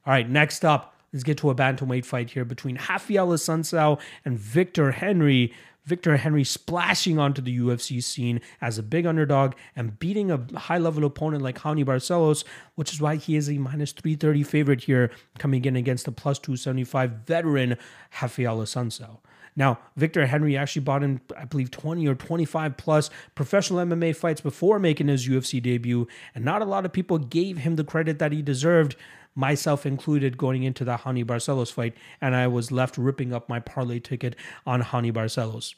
[0.06, 4.38] All right, next up, let's get to a bantamweight fight here between Raphael Assunção and
[4.38, 5.54] Victor Henry.
[5.86, 10.80] Victor Henry splashing onto the UFC scene as a big underdog and beating a high
[10.80, 12.44] level opponent like Raoni Barcelos,
[12.74, 16.40] which is why he is a minus 330 favorite here, coming in against the plus
[16.40, 17.78] 275 veteran
[18.22, 19.20] Raphael Assunção.
[19.56, 24.42] Now, Victor Henry actually bought in, I believe, 20 or 25 plus professional MMA fights
[24.42, 28.20] before making his UFC debut, and not a lot of people gave him the credit
[28.20, 28.96] that he deserved
[29.34, 33.60] myself included, going into the Raoni Barcelos fight, and I was left ripping up my
[33.60, 35.76] parlay ticket on Raoni Barcelos.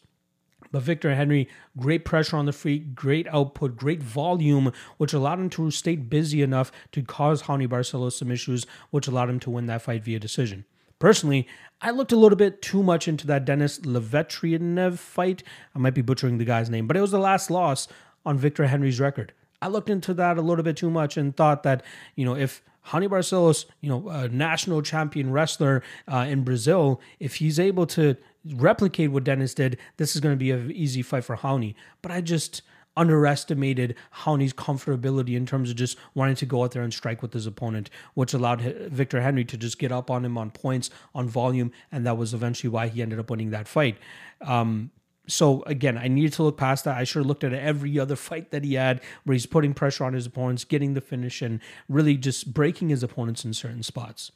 [0.72, 5.50] But Victor Henry, great pressure on the feet, great output, great volume, which allowed him
[5.52, 9.68] to stay busy enough to cause Raoni Barcelos some issues, which allowed him to win
[9.68, 10.66] that fight via decision.
[11.00, 11.48] Personally,
[11.82, 15.44] I looked a little bit too much into that Dennis Levetrianev fight.
[15.76, 17.88] I might be butchering the guy's name, but it was the last loss
[18.26, 19.34] on Victor Henry's record.
[19.62, 21.84] I looked into that a little bit too much and thought that,
[22.16, 27.36] you know, if Raoni Barcelos, you know, a national champion wrestler uh, in Brazil, if
[27.36, 28.16] he's able to
[28.56, 31.76] replicate what Dennis did, this is going to be an easy fight for Raoni.
[32.02, 32.62] But I just,
[32.98, 37.34] underestimated Raoni's comfortability in terms of just wanting to go out there and strike with
[37.34, 41.30] his opponent, which allowed Victor Henry to just get up on him on points, on
[41.30, 43.98] volume, and that was eventually why he ended up winning that fight.
[44.42, 44.92] Um,
[45.28, 46.98] so again, I needed to look past that.
[46.98, 50.06] I should have looked at every other fight that he had where he's putting pressure
[50.06, 54.32] on his opponents, getting the finish, and really just breaking his opponents in certain spots.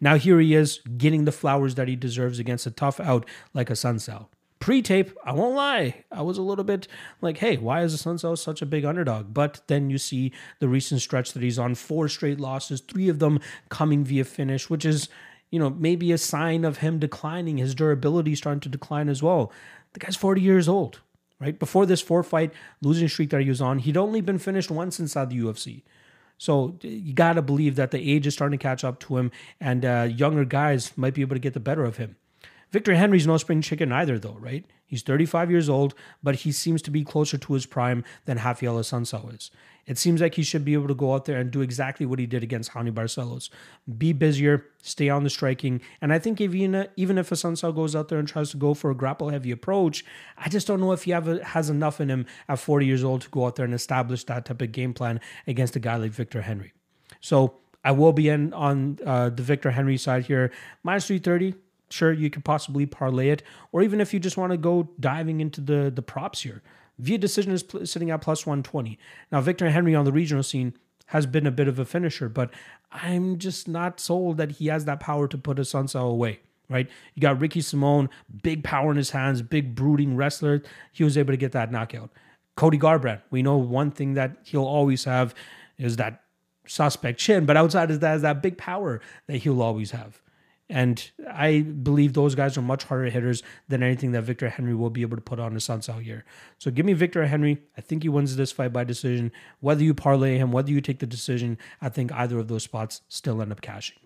[0.00, 3.70] Now here he is getting the flowers that he deserves against a tough out like
[3.70, 4.26] a Assunção.
[4.66, 6.88] Pre-tape, I won't lie, I was a little bit
[7.20, 9.32] like, hey, why is the Assunção such a big underdog?
[9.32, 13.20] But then you see the recent stretch that he's on, four straight losses, three of
[13.20, 15.08] them coming via finish, which is
[15.52, 19.52] you know, maybe a sign of him declining, his durability starting to decline as well.
[19.92, 20.98] The guy's 40 years old,
[21.38, 21.56] right?
[21.56, 22.52] Before this four fight
[22.82, 25.84] losing streak that he was on, he'd only been finished once inside the UFC.
[26.38, 29.30] So you got to believe that the age is starting to catch up to him,
[29.60, 32.16] and uh, younger guys might be able to get the better of him.
[32.70, 34.64] Victor Henry's no spring chicken either, though, right?
[34.84, 38.76] He's 35 years old, but he seems to be closer to his prime than Raphael
[38.76, 39.50] Assunção is.
[39.84, 42.18] It seems like he should be able to go out there and do exactly what
[42.18, 43.50] he did against Raoni Barcelos.
[43.98, 45.80] Be busier, stay on the striking.
[46.00, 48.90] And I think even, even if Assunção goes out there and tries to go for
[48.90, 50.04] a grapple heavy approach,
[50.36, 53.22] I just don't know if he a, has enough in him at 40 years old
[53.22, 56.10] to go out there and establish that type of game plan against a guy like
[56.10, 56.72] Victor Henry.
[57.20, 60.50] So I will be in on uh, the Victor Henry side here.
[60.82, 61.54] Minus 330
[61.90, 65.40] sure you could possibly parlay it or even if you just want to go diving
[65.40, 66.62] into the the props here
[66.98, 68.98] Via decision is sitting at plus 120.
[69.30, 70.74] Now, Victor Henry on the regional scene
[71.06, 72.50] has been a bit of a finisher, but
[72.90, 76.88] I'm just not sold that he has that power to put a Assunção away, right?
[77.14, 78.08] You got Ricky Simone,
[78.42, 80.62] big power in his hands, big brooding wrestler.
[80.90, 82.10] He was able to get that knockout.
[82.56, 85.34] Cody Garbrandt, we know one thing that he'll always have
[85.76, 86.22] is that
[86.66, 90.22] suspect chin, but outside of that is that big power that he'll always have.
[90.68, 94.90] And I believe those guys are much harder hitters than anything that Victor Henry will
[94.90, 96.24] be able to put on the Suns out here.
[96.58, 97.62] So give me Victor Henry.
[97.76, 99.30] I think he wins this fight by decision.
[99.60, 103.02] Whether you parlay him, whether you take the decision, I think either of those spots
[103.08, 103.98] still end up cashing.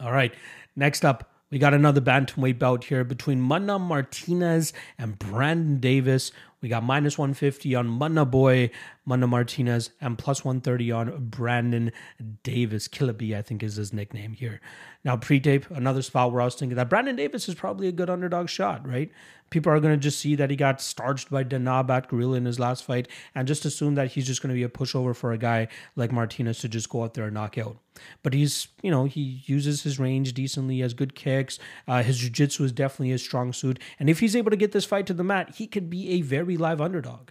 [0.00, 0.34] All right.
[0.74, 6.32] Next up, we got another bantamweight bout here between Mana Martinez and Brandon Davis.
[6.62, 8.70] We got minus 150 on Mana Boy,
[9.04, 11.90] Mana Martinez, and plus 130 on Brandon
[12.42, 12.86] Davis.
[12.86, 14.60] Killaby, I think, is his nickname here.
[15.04, 17.92] Now, pre tape, another spot where I was thinking that Brandon Davis is probably a
[17.92, 19.10] good underdog shot, right?
[19.50, 22.60] People are going to just see that he got starched by Danaa Batgerel in his
[22.60, 25.36] last fight and just assume that he's just going to be a pushover for a
[25.36, 27.76] guy like Martinez to just go out there and knock out.
[28.22, 31.58] But he's, you know, he uses his range decently, has good kicks.
[31.86, 33.78] Uh, his jiu-jitsu is definitely his strong suit.
[33.98, 36.22] And if he's able to get this fight to the mat, he could be a
[36.22, 37.30] very live underdog.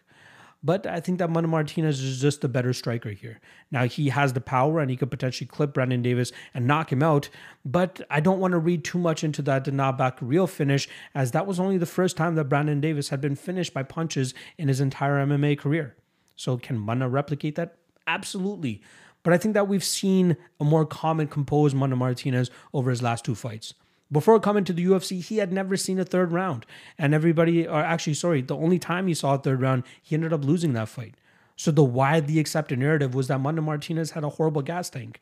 [0.63, 3.39] But I think that Mana Martinez is just a better striker here.
[3.71, 7.01] Now he has the power and he could potentially clip Brandon Davis and knock him
[7.01, 7.29] out.
[7.65, 11.47] But I don't want to read too much into that Danaa real finish, as that
[11.47, 14.79] was only the first time that Brandon Davis had been finished by punches in his
[14.79, 15.95] entire MMA career.
[16.35, 17.77] So can Mana replicate that?
[18.05, 18.81] Absolutely.
[19.23, 23.25] But I think that we've seen a more common composed Mana Martinez over his last
[23.25, 23.73] two fights.
[24.11, 26.65] Before coming to the UFC, he had never seen a third round.
[26.97, 30.33] And everybody, or actually, sorry, the only time he saw a third round, he ended
[30.33, 31.15] up losing that fight.
[31.55, 35.21] So the widely accepted narrative was that Mana Martinez had a horrible gas tank.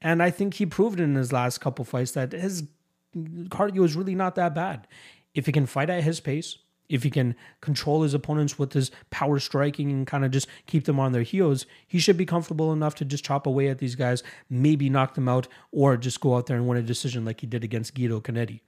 [0.00, 2.64] And I think he proved in his last couple fights that his
[3.16, 4.86] cardio is really not that bad.
[5.34, 8.90] If he can fight at his pace, if he can control his opponents with his
[9.10, 12.72] power striking and kind of just keep them on their heels, he should be comfortable
[12.72, 16.36] enough to just chop away at these guys, maybe knock them out, or just go
[16.36, 18.60] out there and win a decision like he did against Guido Canetti.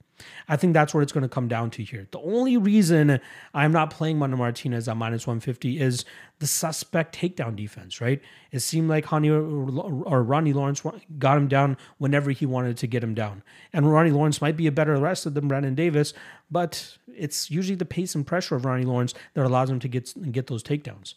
[0.47, 2.07] I think that's what it's going to come down to here.
[2.11, 3.19] The only reason
[3.53, 6.05] I'm not playing Mana Martinez at minus 150 is
[6.39, 8.21] the suspect takedown defense, right?
[8.51, 10.81] It seemed like Honey or, or Ronnie Lawrence
[11.19, 13.43] got him down whenever he wanted to get him down.
[13.73, 16.13] And Ronnie Lawrence might be a better wrestler than Brandon Davis,
[16.49, 20.31] but it's usually the pace and pressure of Ronnie Lawrence that allows him to get,
[20.31, 21.13] get those takedowns.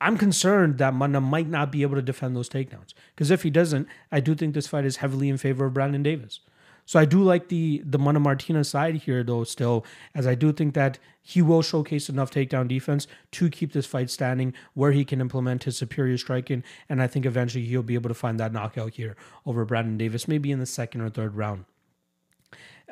[0.00, 2.92] I'm concerned that Mana might not be able to defend those takedowns.
[3.14, 6.02] Because if he doesn't, I do think this fight is heavily in favor of Brandon
[6.02, 6.40] Davis.
[6.86, 10.52] So I do like the the Mana Martinez side here though still, as I do
[10.52, 15.04] think that he will showcase enough takedown defense to keep this fight standing where he
[15.04, 16.62] can implement his superior striking.
[16.88, 20.28] And I think eventually he'll be able to find that knockout here over Brandon Davis,
[20.28, 21.64] maybe in the second or third round.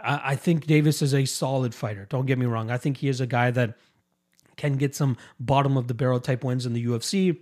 [0.02, 2.06] I, I think Davis is a solid fighter.
[2.10, 2.72] Don't get me wrong.
[2.72, 3.78] I think he is a guy that
[4.56, 7.38] can get some bottom of the barrel type wins in the UFC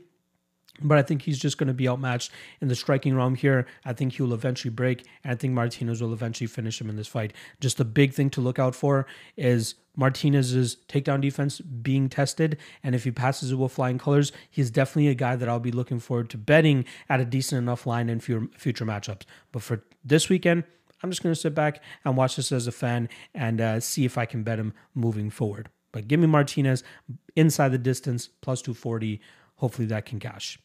[0.80, 3.66] but I think he's just going to be outmatched in the striking realm here.
[3.84, 7.08] I think he'll eventually break, and I think Martinez will eventually finish him in this
[7.08, 7.32] fight.
[7.60, 9.06] Just a big thing to look out for
[9.36, 14.70] is Martinez's takedown defense being tested, and if he passes it with flying colors, he's
[14.70, 18.08] definitely a guy that I'll be looking forward to betting at a decent enough line
[18.08, 19.22] in future matchups.
[19.52, 20.64] But for this weekend,
[21.02, 24.04] I'm just going to sit back and watch this as a fan and uh, see
[24.04, 25.68] if I can bet him moving forward.
[25.90, 26.82] But give me Martinez
[27.36, 29.20] inside the distance, plus 240.
[29.62, 30.58] Hopefully that can cash.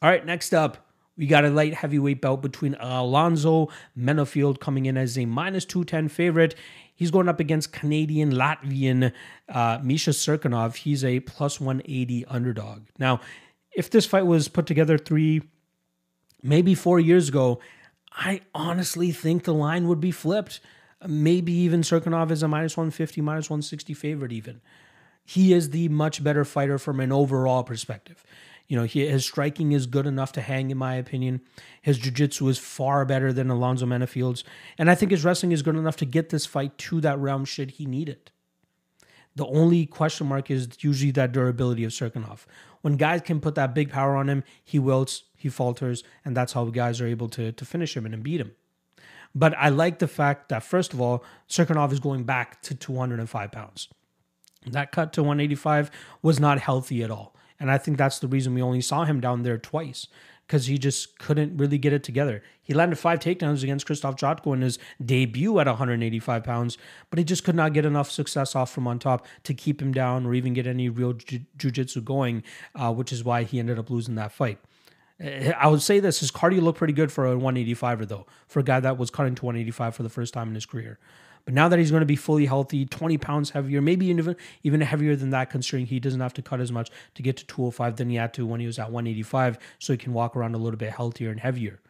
[0.00, 4.96] All right, next up, we got a light heavyweight bout between Alonzo Menifield coming in
[4.96, 6.54] as a minus 210 favorite.
[6.94, 9.12] He's going up against Canadian Latvian
[9.48, 10.76] uh, Misha Cirkunov.
[10.76, 12.82] He's a plus 180 underdog.
[13.00, 13.18] Now,
[13.72, 15.42] if this fight was put together three,
[16.40, 17.58] maybe four years ago,
[18.12, 20.60] I honestly think the line would be flipped.
[21.04, 24.60] Maybe even Cirkunov is a minus 150, minus 160 favorite, even.
[25.26, 28.24] He is the much better fighter from an overall perspective.
[28.68, 31.40] You know, he, his striking is good enough to hang, in my opinion.
[31.82, 34.44] His jiu-jitsu is far better than Alonzo Menifield's.
[34.78, 37.44] And I think his wrestling is good enough to get this fight to that realm
[37.44, 38.30] should he need it.
[39.36, 42.46] The only question mark is usually that durability of Cirkunov.
[42.80, 46.54] When guys can put that big power on him, he wilts, he falters, and that's
[46.54, 48.52] how guys are able to, to finish him and beat him.
[49.34, 53.52] But I like the fact that, first of all, Cirkunov is going back to 205
[53.52, 53.88] pounds.
[54.70, 55.90] That cut to 185
[56.22, 57.34] was not healthy at all.
[57.58, 60.08] And I think that's the reason we only saw him down there twice
[60.46, 62.42] because he just couldn't really get it together.
[62.62, 66.78] He landed five takedowns against Krzysztof Jotko in his debut at 185 pounds,
[67.10, 69.92] but he just could not get enough success off from on top to keep him
[69.92, 73.90] down or even get any real jujitsu going, uh, which is why he ended up
[73.90, 74.58] losing that fight.
[75.18, 78.60] Eh, I would say this: his cardio looked pretty good for a 185er, though, for
[78.60, 80.98] a guy that was cutting to 185 for the first time in his career.
[81.46, 84.80] But now that he's going to be fully healthy, 20 pounds heavier, maybe even even
[84.80, 87.96] heavier than that, considering he doesn't have to cut as much to get to 205
[87.96, 90.58] than he had to when he was at 185, so he can walk around a
[90.58, 91.80] little bit healthier and heavier.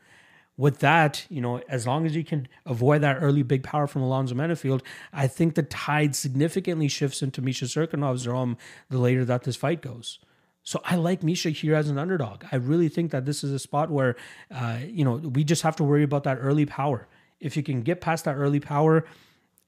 [0.58, 4.02] With that, you know, as long as you can avoid that early big power from
[4.02, 8.58] Alonzo Menifield, I think the tide significantly shifts into Misha Cirkunov's realm
[8.90, 10.18] the later that this fight goes.
[10.62, 12.44] So I like Misha here as an underdog.
[12.50, 14.16] I really think that this is a spot where,
[14.50, 17.06] uh, you know, we just have to worry about that early power.
[17.38, 19.04] If you can get past that early power,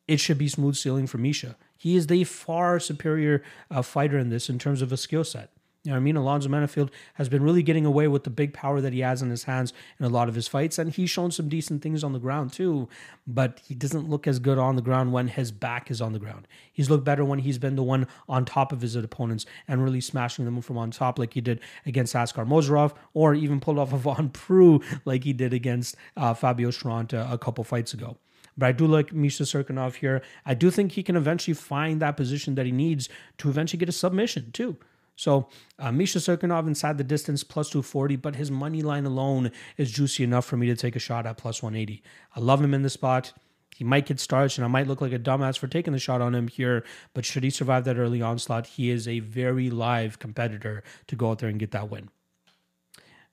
[0.09, 1.57] it should be smooth sailing for Misha.
[1.77, 5.51] He is the far superior uh, fighter in this in terms of a skill set.
[5.85, 6.17] You know what I mean?
[6.17, 9.31] Alonzo Menifield has been really getting away with the big power that he has in
[9.31, 12.13] his hands in a lot of his fights, and he's shown some decent things on
[12.13, 12.89] the ground too.
[13.27, 16.19] But he doesn't look as good on the ground when his back is on the
[16.19, 16.49] ground.
[16.73, 20.01] He's looked better when he's been the one on top of his opponents and really
[20.01, 23.93] smashing them from on top, like he did against Askar Mozharov, or even pulled off
[23.93, 28.17] a Von Preux like he did against uh, Fabio Cherant a couple fights ago.
[28.59, 30.21] But I do like Misha Cirkunov here.
[30.45, 33.89] I do think he can eventually find that position that he needs to eventually get
[33.89, 34.77] a submission too.
[35.15, 39.91] So uh, Misha Cirkunov inside the distance plus 240, but his money line alone is
[39.93, 42.03] juicy enough for me to take a shot at plus 180.
[42.35, 43.33] I love him in the spot.
[43.77, 46.21] He might get starched, and I might look like a dumbass for taking the shot
[46.21, 46.85] on him here.
[47.15, 51.31] But should he survive that early onslaught, he is a very live competitor to go
[51.31, 52.11] out there and get that win.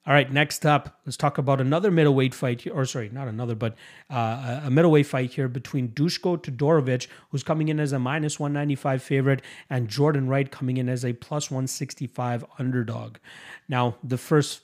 [0.07, 3.55] All right, next up, let's talk about another middleweight fight here, or sorry, not another,
[3.55, 3.75] but
[4.07, 9.01] uh, a middleweight fight here between Dushko Todorovic, who's coming in as a minus 195
[9.01, 13.17] favorite, and Jordan Wright coming in as a plus 165 underdog.
[13.67, 14.61] Now, the first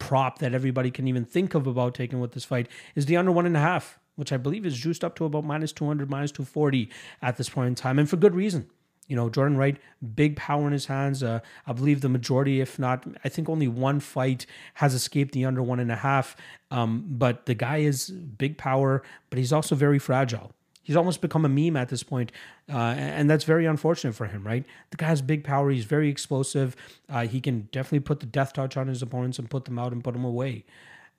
[0.00, 3.30] prop that everybody can even think of about taking with this fight is the under
[3.30, 6.32] one and a half, which I believe is juiced up to about minus 200, minus
[6.32, 6.90] 240
[7.22, 8.68] at this point in time, and for good reason.
[9.10, 9.76] You know, Jordan Wright,
[10.14, 11.20] big power in his hands.
[11.20, 15.44] Uh, I believe the majority, if not, I think only one fight has escaped the
[15.44, 16.36] under one and a half.
[16.70, 20.52] Um, but the guy is big power, but he's also very fragile.
[20.84, 22.30] He's almost become a meme at this point,
[22.72, 24.64] uh, and that's very unfortunate for him, right?
[24.90, 25.70] The guy has big power.
[25.70, 26.76] He's very explosive.
[27.08, 29.92] Uh, he can definitely put the death touch on his opponents and put them out
[29.92, 30.64] and put them away.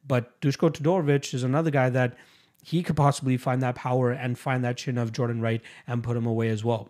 [0.07, 2.15] But Dushko Todorovic is another guy that
[2.63, 6.15] he could possibly find that power and find that chin of Jordan Wright and put
[6.15, 6.89] him away as well.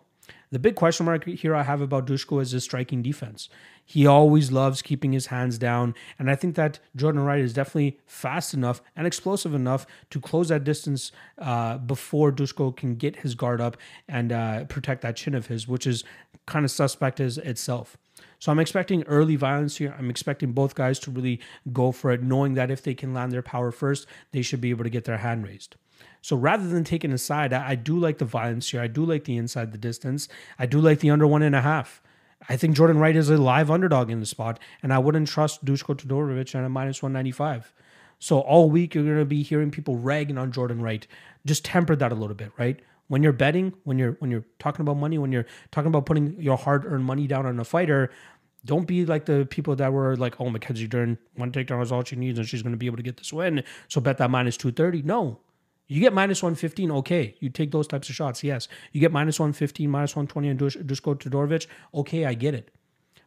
[0.50, 3.48] The big question mark here I have about Dushko is his striking defense.
[3.84, 7.98] He always loves keeping his hands down, and I think that Jordan Wright is definitely
[8.06, 13.34] fast enough and explosive enough to close that distance uh, before Dushko can get his
[13.34, 13.76] guard up
[14.08, 16.04] and uh, protect that chin of his, which is
[16.46, 17.96] kind of suspect as itself.
[18.38, 19.94] So I'm expecting early violence here.
[19.98, 21.40] I'm expecting both guys to really
[21.72, 24.70] go for it, knowing that if they can land their power first, they should be
[24.70, 25.76] able to get their hand raised.
[26.20, 28.80] So rather than taking a side, I, I do like the violence here.
[28.80, 30.28] I do like the inside the distance.
[30.58, 32.02] I do like the under one and a half.
[32.48, 35.64] I think Jordan Wright is a live underdog in the spot, and I wouldn't trust
[35.64, 37.72] Dushko Todorovic at a minus 195.
[38.18, 41.06] So all week you're going to be hearing people ragging on Jordan Wright.
[41.44, 42.80] Just temper that a little bit, right?
[43.08, 46.40] When you're betting, when you're when you're talking about money, when you're talking about putting
[46.40, 48.10] your hard-earned money down on a fighter,
[48.64, 52.04] don't be like the people that were like, "Oh, Mackenzie Dern, one takedown is all
[52.04, 54.30] she needs, and she's going to be able to get this win." So bet that
[54.30, 55.02] minus two thirty.
[55.02, 55.40] No,
[55.92, 57.34] you get minus 115, okay.
[57.40, 58.68] You take those types of shots, yes.
[58.92, 62.70] You get minus 115, minus 120 and Dushko Todorovic, okay, I get it.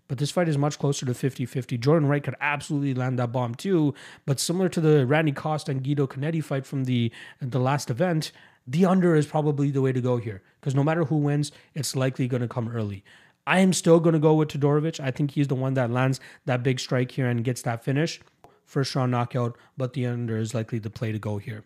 [0.07, 1.77] But this fight is much closer to 50 50.
[1.77, 3.93] Jordan Wright could absolutely land that bomb too.
[4.25, 8.31] But similar to the Randy Costa and Guido Canetti fight from the, the last event,
[8.67, 10.41] the under is probably the way to go here.
[10.59, 13.03] Because no matter who wins, it's likely going to come early.
[13.47, 14.99] I am still going to go with Todorovic.
[14.99, 18.19] I think he's the one that lands that big strike here and gets that finish.
[18.63, 21.63] First round knockout, but the under is likely the play to go here.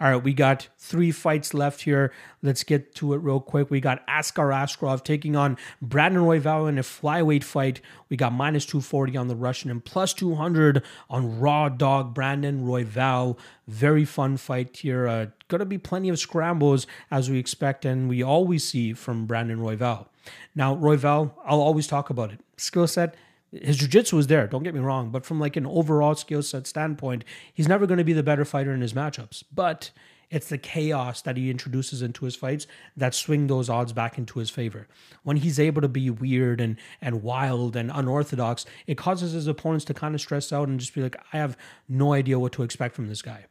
[0.00, 2.10] All right, we got three fights left here.
[2.42, 3.70] Let's get to it real quick.
[3.70, 7.82] We got Askar Askarov taking on Brandon Royval in a flyweight fight.
[8.08, 13.38] We got minus 240 on the Russian and plus 200 on Raw Dog Brandon Royval.
[13.68, 15.06] Very fun fight here.
[15.06, 19.26] Uh, Going to be plenty of scrambles as we expect and we always see from
[19.26, 20.06] Brandon Royval.
[20.54, 22.40] Now, Royval, I'll always talk about it.
[22.56, 23.16] Skill set,
[23.52, 26.66] his jiu-jitsu was there don't get me wrong but from like an overall skill set
[26.66, 29.90] standpoint he's never going to be the better fighter in his matchups but
[30.30, 34.38] it's the chaos that he introduces into his fights that swing those odds back into
[34.38, 34.86] his favor.
[35.24, 39.84] When he's able to be weird and and wild and unorthodox, it causes his opponents
[39.86, 41.56] to kind of stress out and just be like, I have
[41.88, 43.46] no idea what to expect from this guy.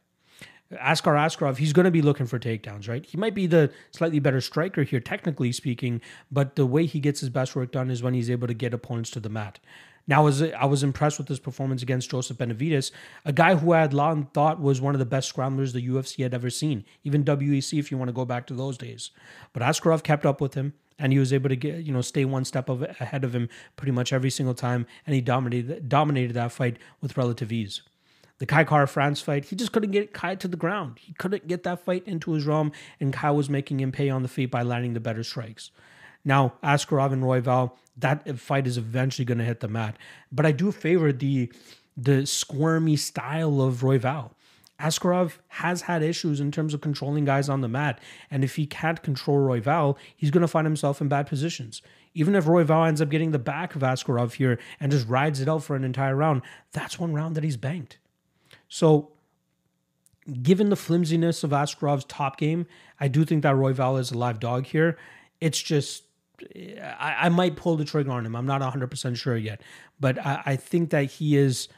[0.80, 3.04] Askar Askarov, he's going to be looking for takedowns, right?
[3.04, 7.20] He might be the slightly better striker here, technically speaking, but the way he gets
[7.20, 9.58] his best work done is when he's able to get opponents to the mat.
[10.06, 12.90] Now, I was, I was impressed with his performance against Joseph Benavidez,
[13.24, 16.22] a guy who I had long thought was one of the best scramblers the UFC
[16.22, 19.10] had ever seen, even WEC if you want to go back to those days.
[19.52, 22.24] But Askarov kept up with him, and he was able to get you know stay
[22.24, 26.34] one step of, ahead of him pretty much every single time, and he dominated dominated
[26.34, 27.82] that fight with relative ease.
[28.38, 30.98] The Kai Kara-France fight, he just couldn't get Kai to the ground.
[30.98, 34.22] He couldn't get that fight into his realm, and Kai was making him pay on
[34.22, 35.70] the feet by landing the better strikes.
[36.24, 39.96] Now, Askarov and Royval, that fight is eventually going to hit the mat.
[40.30, 41.52] But I do favor the
[41.96, 44.30] the squirmy style of Royval.
[44.80, 48.00] Askarov has had issues in terms of controlling guys on the mat.
[48.30, 51.82] And if he can't control Royval, he's going to find himself in bad positions.
[52.14, 55.48] Even if Royval ends up getting the back of Askarov here and just rides it
[55.48, 56.42] out for an entire round,
[56.72, 57.98] that's one round that he's banked.
[58.68, 59.10] So,
[60.42, 62.66] given the flimsiness of Askarov's top game,
[62.98, 64.96] I do think that Royval is a live dog here.
[65.40, 66.04] It's just
[66.54, 68.34] I, I might pull the trigger on him.
[68.34, 69.60] I'm not 100% sure yet,
[69.98, 71.68] but I, I think that he is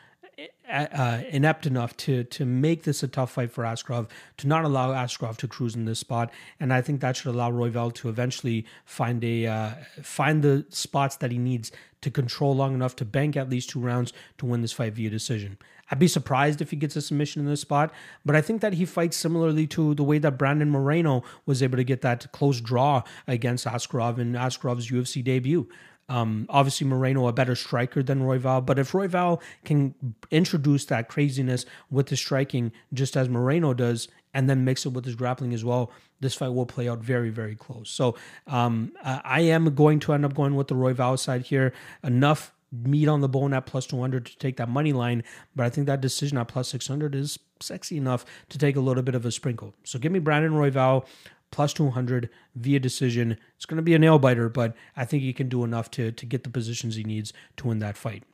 [0.68, 4.08] uh, inept enough to to make this a tough fight for Askarov,
[4.38, 7.50] to not allow Askarov to cruise in this spot, and I think that should allow
[7.50, 9.70] Royval to eventually find a uh,
[10.02, 13.80] find the spots that he needs to control long enough to bank at least two
[13.80, 15.56] rounds to win this fight via decision.
[15.90, 17.92] I'd be surprised if he gets a submission in this spot,
[18.24, 21.76] but I think that he fights similarly to the way that Brandon Moreno was able
[21.76, 25.68] to get that close draw against Askarov in Askarov's UFC debut.
[26.12, 29.94] Um, obviously, Moreno a better striker than Royval, but if Royval can
[30.30, 35.06] introduce that craziness with his striking, just as Moreno does, and then mix it with
[35.06, 35.90] his grappling as well,
[36.20, 37.88] this fight will play out very, very close.
[37.88, 38.14] So
[38.46, 41.72] um, I am going to end up going with the Royval side here.
[42.04, 45.24] Enough meat on the bone at plus 200 to take that money line.
[45.56, 49.02] But I think that decision at plus 600 is sexy enough to take a little
[49.02, 49.74] bit of a sprinkle.
[49.84, 51.06] So give me Brandon Royval
[51.52, 53.38] plus 200 via decision.
[53.54, 56.10] It's going to be a nail biter, but I think he can do enough to,
[56.10, 58.24] to get the positions he needs to win that fight.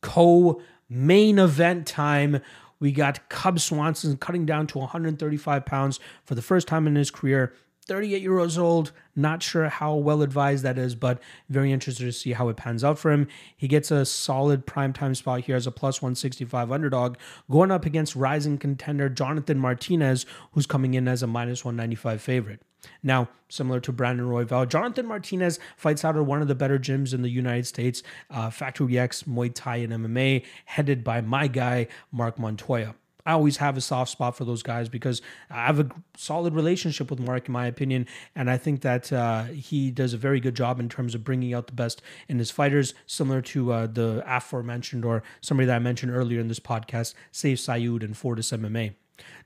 [0.00, 2.40] Co main event time.
[2.80, 7.10] We got Cub Swanson cutting down to 135 pounds for the first time in his
[7.10, 7.54] career.
[7.86, 8.92] 38 years old.
[9.16, 12.84] Not sure how well advised that is, but very interested to see how it pans
[12.84, 13.28] out for him.
[13.56, 17.16] He gets a solid primetime spot here as a plus 165 underdog,
[17.50, 22.62] going up against rising contender Jonathan Martinez, who's coming in as a minus 195 favorite.
[23.02, 27.12] Now, similar to Brandon Royval, Jonathan Martinez fights out of one of the better gyms
[27.12, 31.88] in the United States, uh, Factory X Muay Thai and MMA, headed by my guy,
[32.10, 32.94] Marc Montoya.
[33.30, 37.10] I always have a soft spot for those guys because I have a solid relationship
[37.10, 40.56] with Marc, in my opinion, and I think that uh, he does a very good
[40.56, 44.24] job in terms of bringing out the best in his fighters, similar to uh, the
[44.26, 48.94] aforementioned or somebody that I mentioned earlier in this podcast, Sayif Saud and Fortis MMA.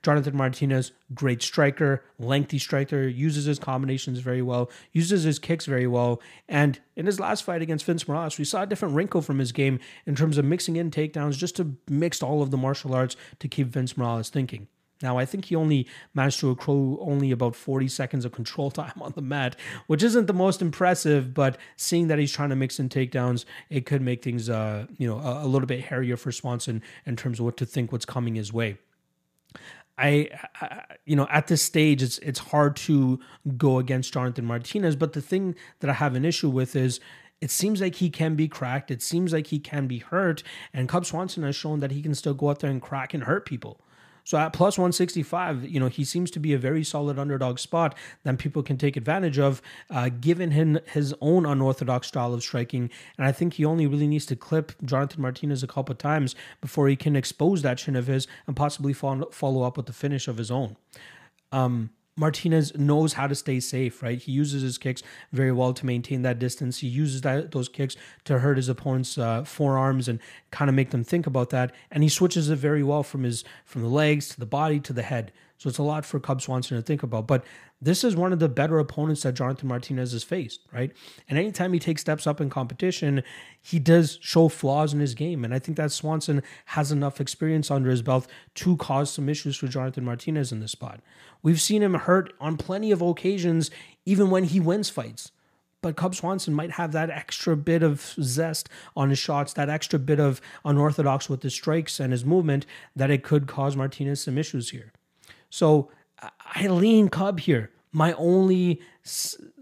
[0.03, 5.87] Jonathan Martinez, great striker, lengthy striker, uses his combinations very well, uses his kicks very
[5.87, 6.21] well.
[6.49, 9.53] And in his last fight against Vince Morales, we saw a different wrinkle from his
[9.53, 13.17] game in terms of mixing in takedowns just to mix all of the martial arts
[13.39, 14.69] to keep Vince Morales thinking.
[15.03, 18.95] Now, I think he only managed to accrue only about 40 seconds of control time
[19.01, 19.57] on the mat,
[19.87, 23.87] which isn't the most impressive, but seeing that he's trying to mix in takedowns, it
[23.87, 27.39] could make things, uh, you know, a, a little bit hairier for Swanson in terms
[27.39, 28.79] of what to think what's coming his way.
[29.97, 30.29] I,
[30.61, 33.21] I, you know, at this stage, it's it's hard to
[33.57, 34.97] go against Jonathan Martinez.
[34.97, 37.01] But the thing that I have an issue with is
[37.41, 38.91] it seems like he can be cracked.
[38.91, 40.43] It seems like he can be hurt.
[40.73, 43.25] And Cub Swanson has shown that he can still go out there and crack and
[43.25, 43.81] hurt people.
[44.25, 47.95] So at plus 165, you know, he seems to be a very solid underdog spot
[48.25, 49.61] that people can take advantage of,
[49.91, 52.91] uh, given him his own unorthodox style of striking.
[53.19, 56.89] And I think he only really needs to clip Jonathan Martinez a couple times before
[56.89, 60.27] he can expose that chin of his and possibly follow, follow up with the finish
[60.27, 60.77] of his own.
[61.53, 64.19] Um, Martinez knows how to stay safe, right?
[64.19, 65.03] He uses his kicks
[65.33, 66.79] very well to maintain that distance.
[66.79, 70.21] He uses that those kicks to hurt his opponent's uh, forearms and
[70.53, 71.75] kind of make them think about that.
[71.91, 74.93] And he switches it very well from his from the legs to the body to
[74.93, 75.33] the head.
[75.65, 77.27] So it's a lot for Cub Swanson to think about.
[77.27, 77.43] But
[77.81, 80.93] this is one of the better opponents that Jonathan Martinez has faced, right?
[81.27, 83.23] And anytime he takes steps up in competition,
[83.63, 85.43] he does show flaws in his game.
[85.43, 89.57] And I think that Swanson has enough experience under his belt to cause some issues
[89.57, 91.01] for Jonathan Martinez in this spot.
[91.43, 93.71] We've seen him hurt on plenty of occasions,
[94.05, 95.33] even when he wins fights.
[95.81, 99.99] But Cub Swanson might have that extra bit of zest on his shots, that extra
[99.99, 104.37] bit of unorthodox with his strikes and his movement that it could cause Martinez some
[104.37, 104.93] issues here.
[105.55, 105.89] So
[106.21, 107.71] I lean Cub here.
[107.93, 108.83] My only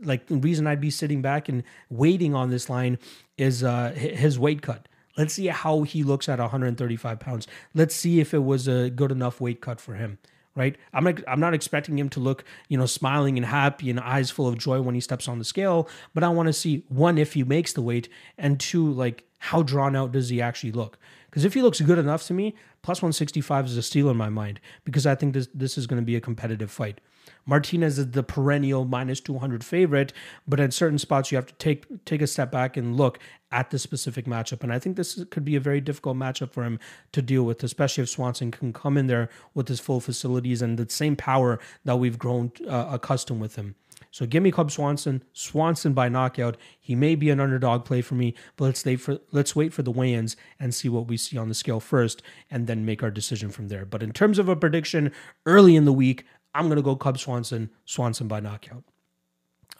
[0.02, 2.98] like reason I'd be sitting back and waiting on this line
[3.36, 4.88] is uh, his weight cut.
[5.18, 7.46] Let's see how he looks at 135 pounds.
[7.74, 10.18] Let's see if it was a good enough weight cut for him.
[10.54, 10.76] Right?
[10.94, 14.30] I'm not, I'm not expecting him to look, you know, smiling and happy and eyes
[14.30, 15.88] full of joy when he steps on the scale.
[16.14, 19.62] But I want to see one if he makes the weight, and two, like how
[19.62, 20.98] drawn out does he actually look?
[21.32, 24.28] Because if he looks good enough to me, plus 165 is a steal in my
[24.28, 27.00] mind because I think this this is going to be a competitive fight.
[27.46, 30.12] Martinez is the perennial minus 200 favorite,
[30.46, 33.18] but at certain spots you have to take take a step back and look
[33.50, 34.62] at the specific matchup.
[34.62, 36.78] And I think this could be a very difficult matchup for him
[37.12, 40.78] to deal with, especially if Swanson can come in there with his full facilities and
[40.78, 43.74] the same power that we've grown uh, accustomed with him.
[44.12, 46.58] So give me Cub Swanson, Swanson by knockout.
[46.78, 49.82] He may be an underdog play for me, but let's wait for let's wait for
[49.82, 53.10] the weigh-ins and see what we see on the scale first, and then make our
[53.10, 53.86] decision from there.
[53.86, 55.12] But in terms of a prediction
[55.46, 58.84] early in the week, I'm gonna go Cub Swanson, Swanson by knockout.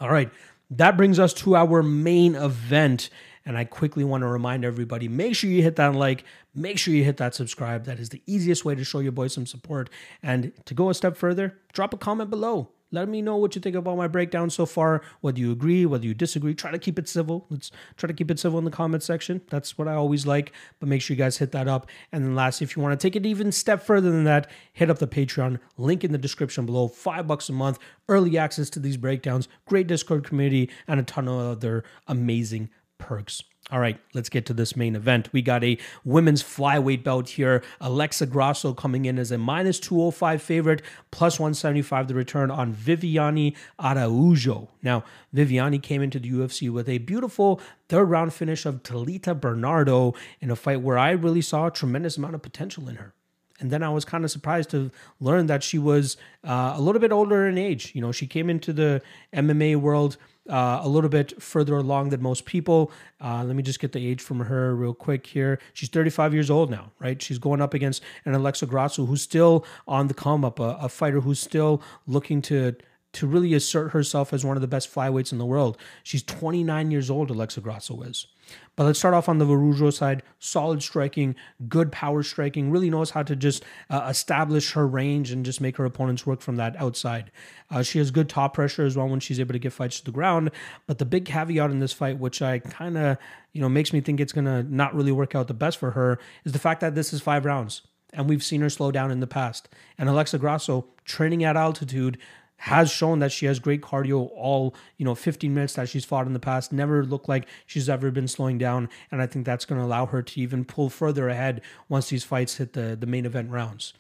[0.01, 0.31] All right,
[0.71, 3.11] that brings us to our main event.
[3.45, 6.25] And I quickly want to remind everybody make sure you hit that like,
[6.55, 7.85] make sure you hit that subscribe.
[7.85, 9.91] That is the easiest way to show your boy some support.
[10.23, 12.71] And to go a step further, drop a comment below.
[12.93, 16.05] Let me know what you think about my breakdown so far, whether you agree, whether
[16.05, 16.55] you disagree.
[16.55, 17.47] Try to keep it civil.
[17.49, 19.41] Let's try to keep it civil in the comment section.
[19.49, 20.53] That's what I always like.
[20.79, 21.89] But make sure you guys hit that up.
[22.13, 24.91] And then lastly, if you want to take it even step further than that, hit
[24.91, 25.59] up the Patreon.
[25.79, 26.87] Link in the description below.
[26.87, 27.79] Five bucks a month,
[28.09, 32.69] early access to these breakdowns, great Discord community, and a ton of other amazing
[32.99, 33.43] perks.
[33.73, 35.33] All right, let's get to this main event.
[35.33, 37.63] We got a women's flyweight belt here.
[37.81, 43.57] Alexa Grasso coming in as a minus 205 favorite, plus 175 the return on Viviane
[43.81, 44.69] Araujo.
[44.83, 45.05] Now,
[45.35, 50.13] Viviane came into the UFC with a beautiful third round finish of Talita Bernardo
[50.43, 53.15] in a fight where I really saw a tremendous amount of potential in her.
[53.59, 57.01] And then I was kind of surprised to learn that she was uh, a little
[57.01, 57.93] bit older in age.
[57.95, 59.01] You know, she came into the
[59.33, 60.19] MMA world
[60.49, 62.91] uh, a little bit further along than most people.
[63.21, 65.59] Uh, let me just get the age from her real quick here.
[65.73, 67.21] She's 35 years old now, right?
[67.21, 70.89] She's going up against an Alexa Grasso who's still on the come up, a, a
[70.89, 72.77] fighter who's still looking to
[73.13, 75.77] to really assert herself as one of the best flyweights in the world.
[76.03, 78.27] She's 29 years old, Alexa Grasso is.
[78.75, 80.23] But let's start off on the Araujo side.
[80.39, 81.35] Solid striking,
[81.69, 85.77] good power striking, really knows how to just uh, establish her range and just make
[85.77, 87.31] her opponents work from that outside.
[87.71, 90.05] Uh, she has good top pressure as well when she's able to get fights to
[90.07, 90.51] the ground.
[90.87, 93.19] But the big caveat in this fight, which I kind of,
[93.53, 95.91] you know, makes me think it's going to not really work out the best for
[95.91, 99.11] her, is the fact that this is five rounds and we've seen her slow down
[99.11, 99.69] in the past.
[99.99, 102.19] And Alexa Grasso, training at altitude,
[102.63, 106.29] has shown that she has great cardio all you know 15 minutes that she's fought
[106.29, 106.73] in the past.
[106.73, 110.07] Never looked like she's ever been slowing down and i think that's going to allow
[110.07, 113.93] her to even pull further ahead once these fights hit the the main event rounds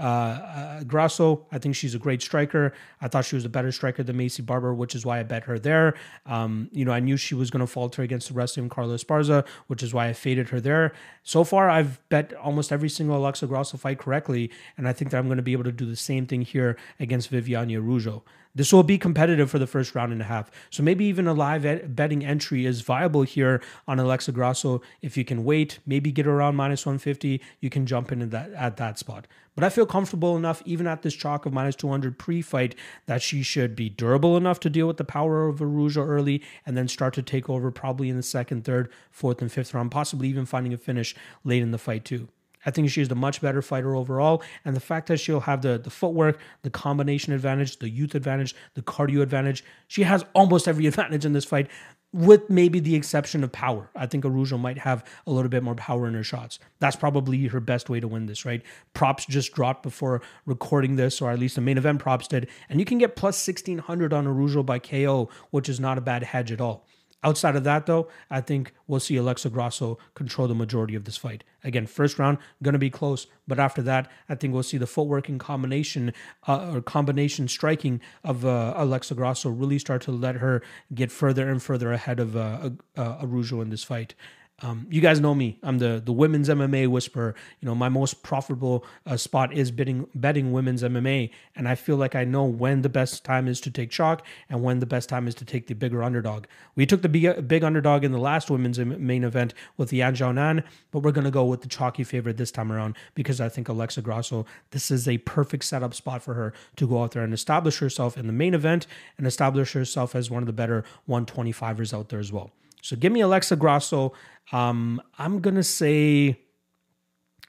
[0.00, 2.72] uh, uh, Grasso, I think she's a great striker.
[3.00, 5.44] I thought she was a better striker than Maycee Barber, which is why I bet
[5.44, 5.94] her there.
[6.24, 9.46] Um, you know, I knew she was going to falter against the wrestling Carla Esparza,
[9.66, 10.92] which is why I faded her there.
[11.22, 15.18] So far, I've bet almost every single Alexa Grasso fight correctly, and I think that
[15.18, 18.24] I'm going to be able to do the same thing here against Viviane Araujo.
[18.52, 20.50] This will be competitive for the first round and a half.
[20.70, 24.82] So maybe even a live betting entry is viable here on Alexa Grasso.
[25.02, 28.52] If you can wait, maybe get around minus 150, you can jump in at that,
[28.54, 29.28] at that spot.
[29.54, 32.74] But I feel comfortable enough, even at this chalk of minus 200 pre fight,
[33.06, 36.76] that she should be durable enough to deal with the power of Araujo early and
[36.76, 40.28] then start to take over probably in the second, third, fourth, and fifth round, possibly
[40.28, 42.28] even finding a finish late in the fight, too.
[42.64, 44.42] I think she's the much better fighter overall.
[44.64, 48.54] And the fact that she'll have the, the footwork, the combination advantage, the youth advantage,
[48.74, 51.68] the cardio advantage, she has almost every advantage in this fight,
[52.12, 53.88] with maybe the exception of power.
[53.94, 56.58] I think Araujo might have a little bit more power in her shots.
[56.80, 58.62] That's probably her best way to win this, right?
[58.94, 62.48] Props just dropped before recording this, or at least the main event props did.
[62.68, 66.24] And you can get plus 1600 on Araujo by KO, which is not a bad
[66.24, 66.84] hedge at all.
[67.22, 71.18] Outside of that, though, I think we'll see Alexa Grasso control the majority of this
[71.18, 71.44] fight.
[71.62, 74.86] Again, first round going to be close, but after that, I think we'll see the
[74.86, 76.14] footwork and combination
[76.48, 80.62] uh, or combination striking of uh, Alexa Grasso really start to let her
[80.94, 84.14] get further and further ahead of uh, uh, Araujo in this fight.
[84.62, 85.58] Um, you guys know me.
[85.62, 87.34] I'm the the women's MMA whisperer.
[87.60, 91.96] You know, my most profitable uh, spot is betting betting women's MMA, and I feel
[91.96, 95.08] like I know when the best time is to take chalk and when the best
[95.08, 96.44] time is to take the bigger underdog.
[96.74, 100.14] We took the big, big underdog in the last women's main event with the Yan
[100.14, 103.68] Xiaonan, but we're gonna go with the chalky favorite this time around because I think
[103.68, 104.44] Alexa Grasso.
[104.72, 108.18] This is a perfect setup spot for her to go out there and establish herself
[108.18, 108.86] in the main event
[109.16, 112.50] and establish herself as one of the better 125ers out there as well.
[112.82, 114.12] So give me Alexa Grasso.
[114.52, 116.38] Um, I'm gonna say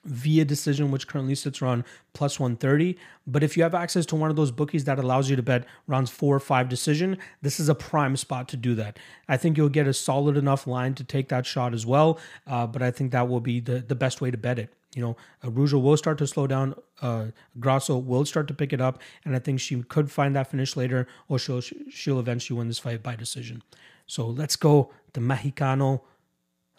[0.04, 2.96] via decision, which currently sits around plus 130.
[3.26, 5.64] But if you have access to one of those bookies that allows you to bet
[5.86, 8.98] rounds four or five decision, this is a prime spot to do that.
[9.28, 12.18] I think you'll get a solid enough line to take that shot as well.
[12.46, 14.72] Uh, but I think that will be the, the best way to bet it.
[14.94, 16.74] You know, Araujo will start to slow down.
[17.00, 17.26] Uh,
[17.58, 20.76] Grasso will start to pick it up, and I think she could find that finish
[20.76, 23.62] later, or she'll she'll eventually win this fight by decision.
[24.06, 26.02] So let's go the Mexicano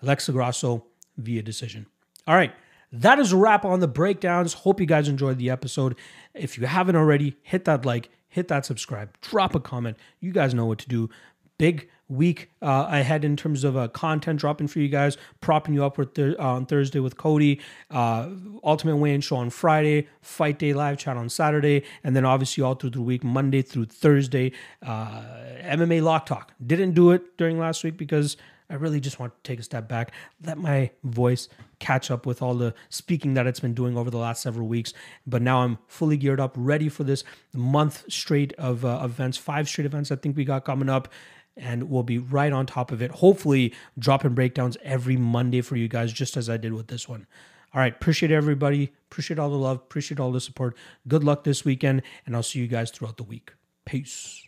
[0.03, 0.85] Alexa Grasso
[1.17, 1.87] via decision.
[2.27, 2.53] All right.
[2.91, 4.53] That is a wrap on the breakdowns.
[4.53, 5.95] Hope you guys enjoyed the episode.
[6.35, 9.97] If you haven't already, hit that like, hit that subscribe, drop a comment.
[10.19, 11.09] You guys know what to do.
[11.57, 15.83] Big week uh, ahead in terms of uh, content dropping for you guys, propping you
[15.83, 18.29] up with th- uh, on Thursday with Cody, uh,
[18.63, 22.75] Ultimate Weigh-In show on Friday, Fight Day live chat on Saturday, and then obviously all
[22.75, 24.51] through the week, Monday through Thursday,
[24.85, 25.23] uh,
[25.63, 26.53] MMA Lock Talk.
[26.65, 28.37] Didn't do it during last week because
[28.69, 30.11] I really just want to take a step back,
[30.45, 31.49] let my voice
[31.79, 34.93] catch up with all the speaking that it's been doing over the last several weeks.
[35.27, 39.67] But now I'm fully geared up, ready for this month straight of uh, events, five
[39.67, 41.09] straight events I think we got coming up
[41.55, 43.11] and we'll be right on top of it.
[43.11, 47.27] Hopefully, dropping breakdowns every Monday for you guys, just as I did with this one.
[47.73, 48.91] All right, appreciate everybody.
[49.09, 49.77] Appreciate all the love.
[49.77, 50.75] Appreciate all the support.
[51.07, 53.53] Good luck this weekend, and I'll see you guys throughout the week.
[53.85, 54.47] Peace.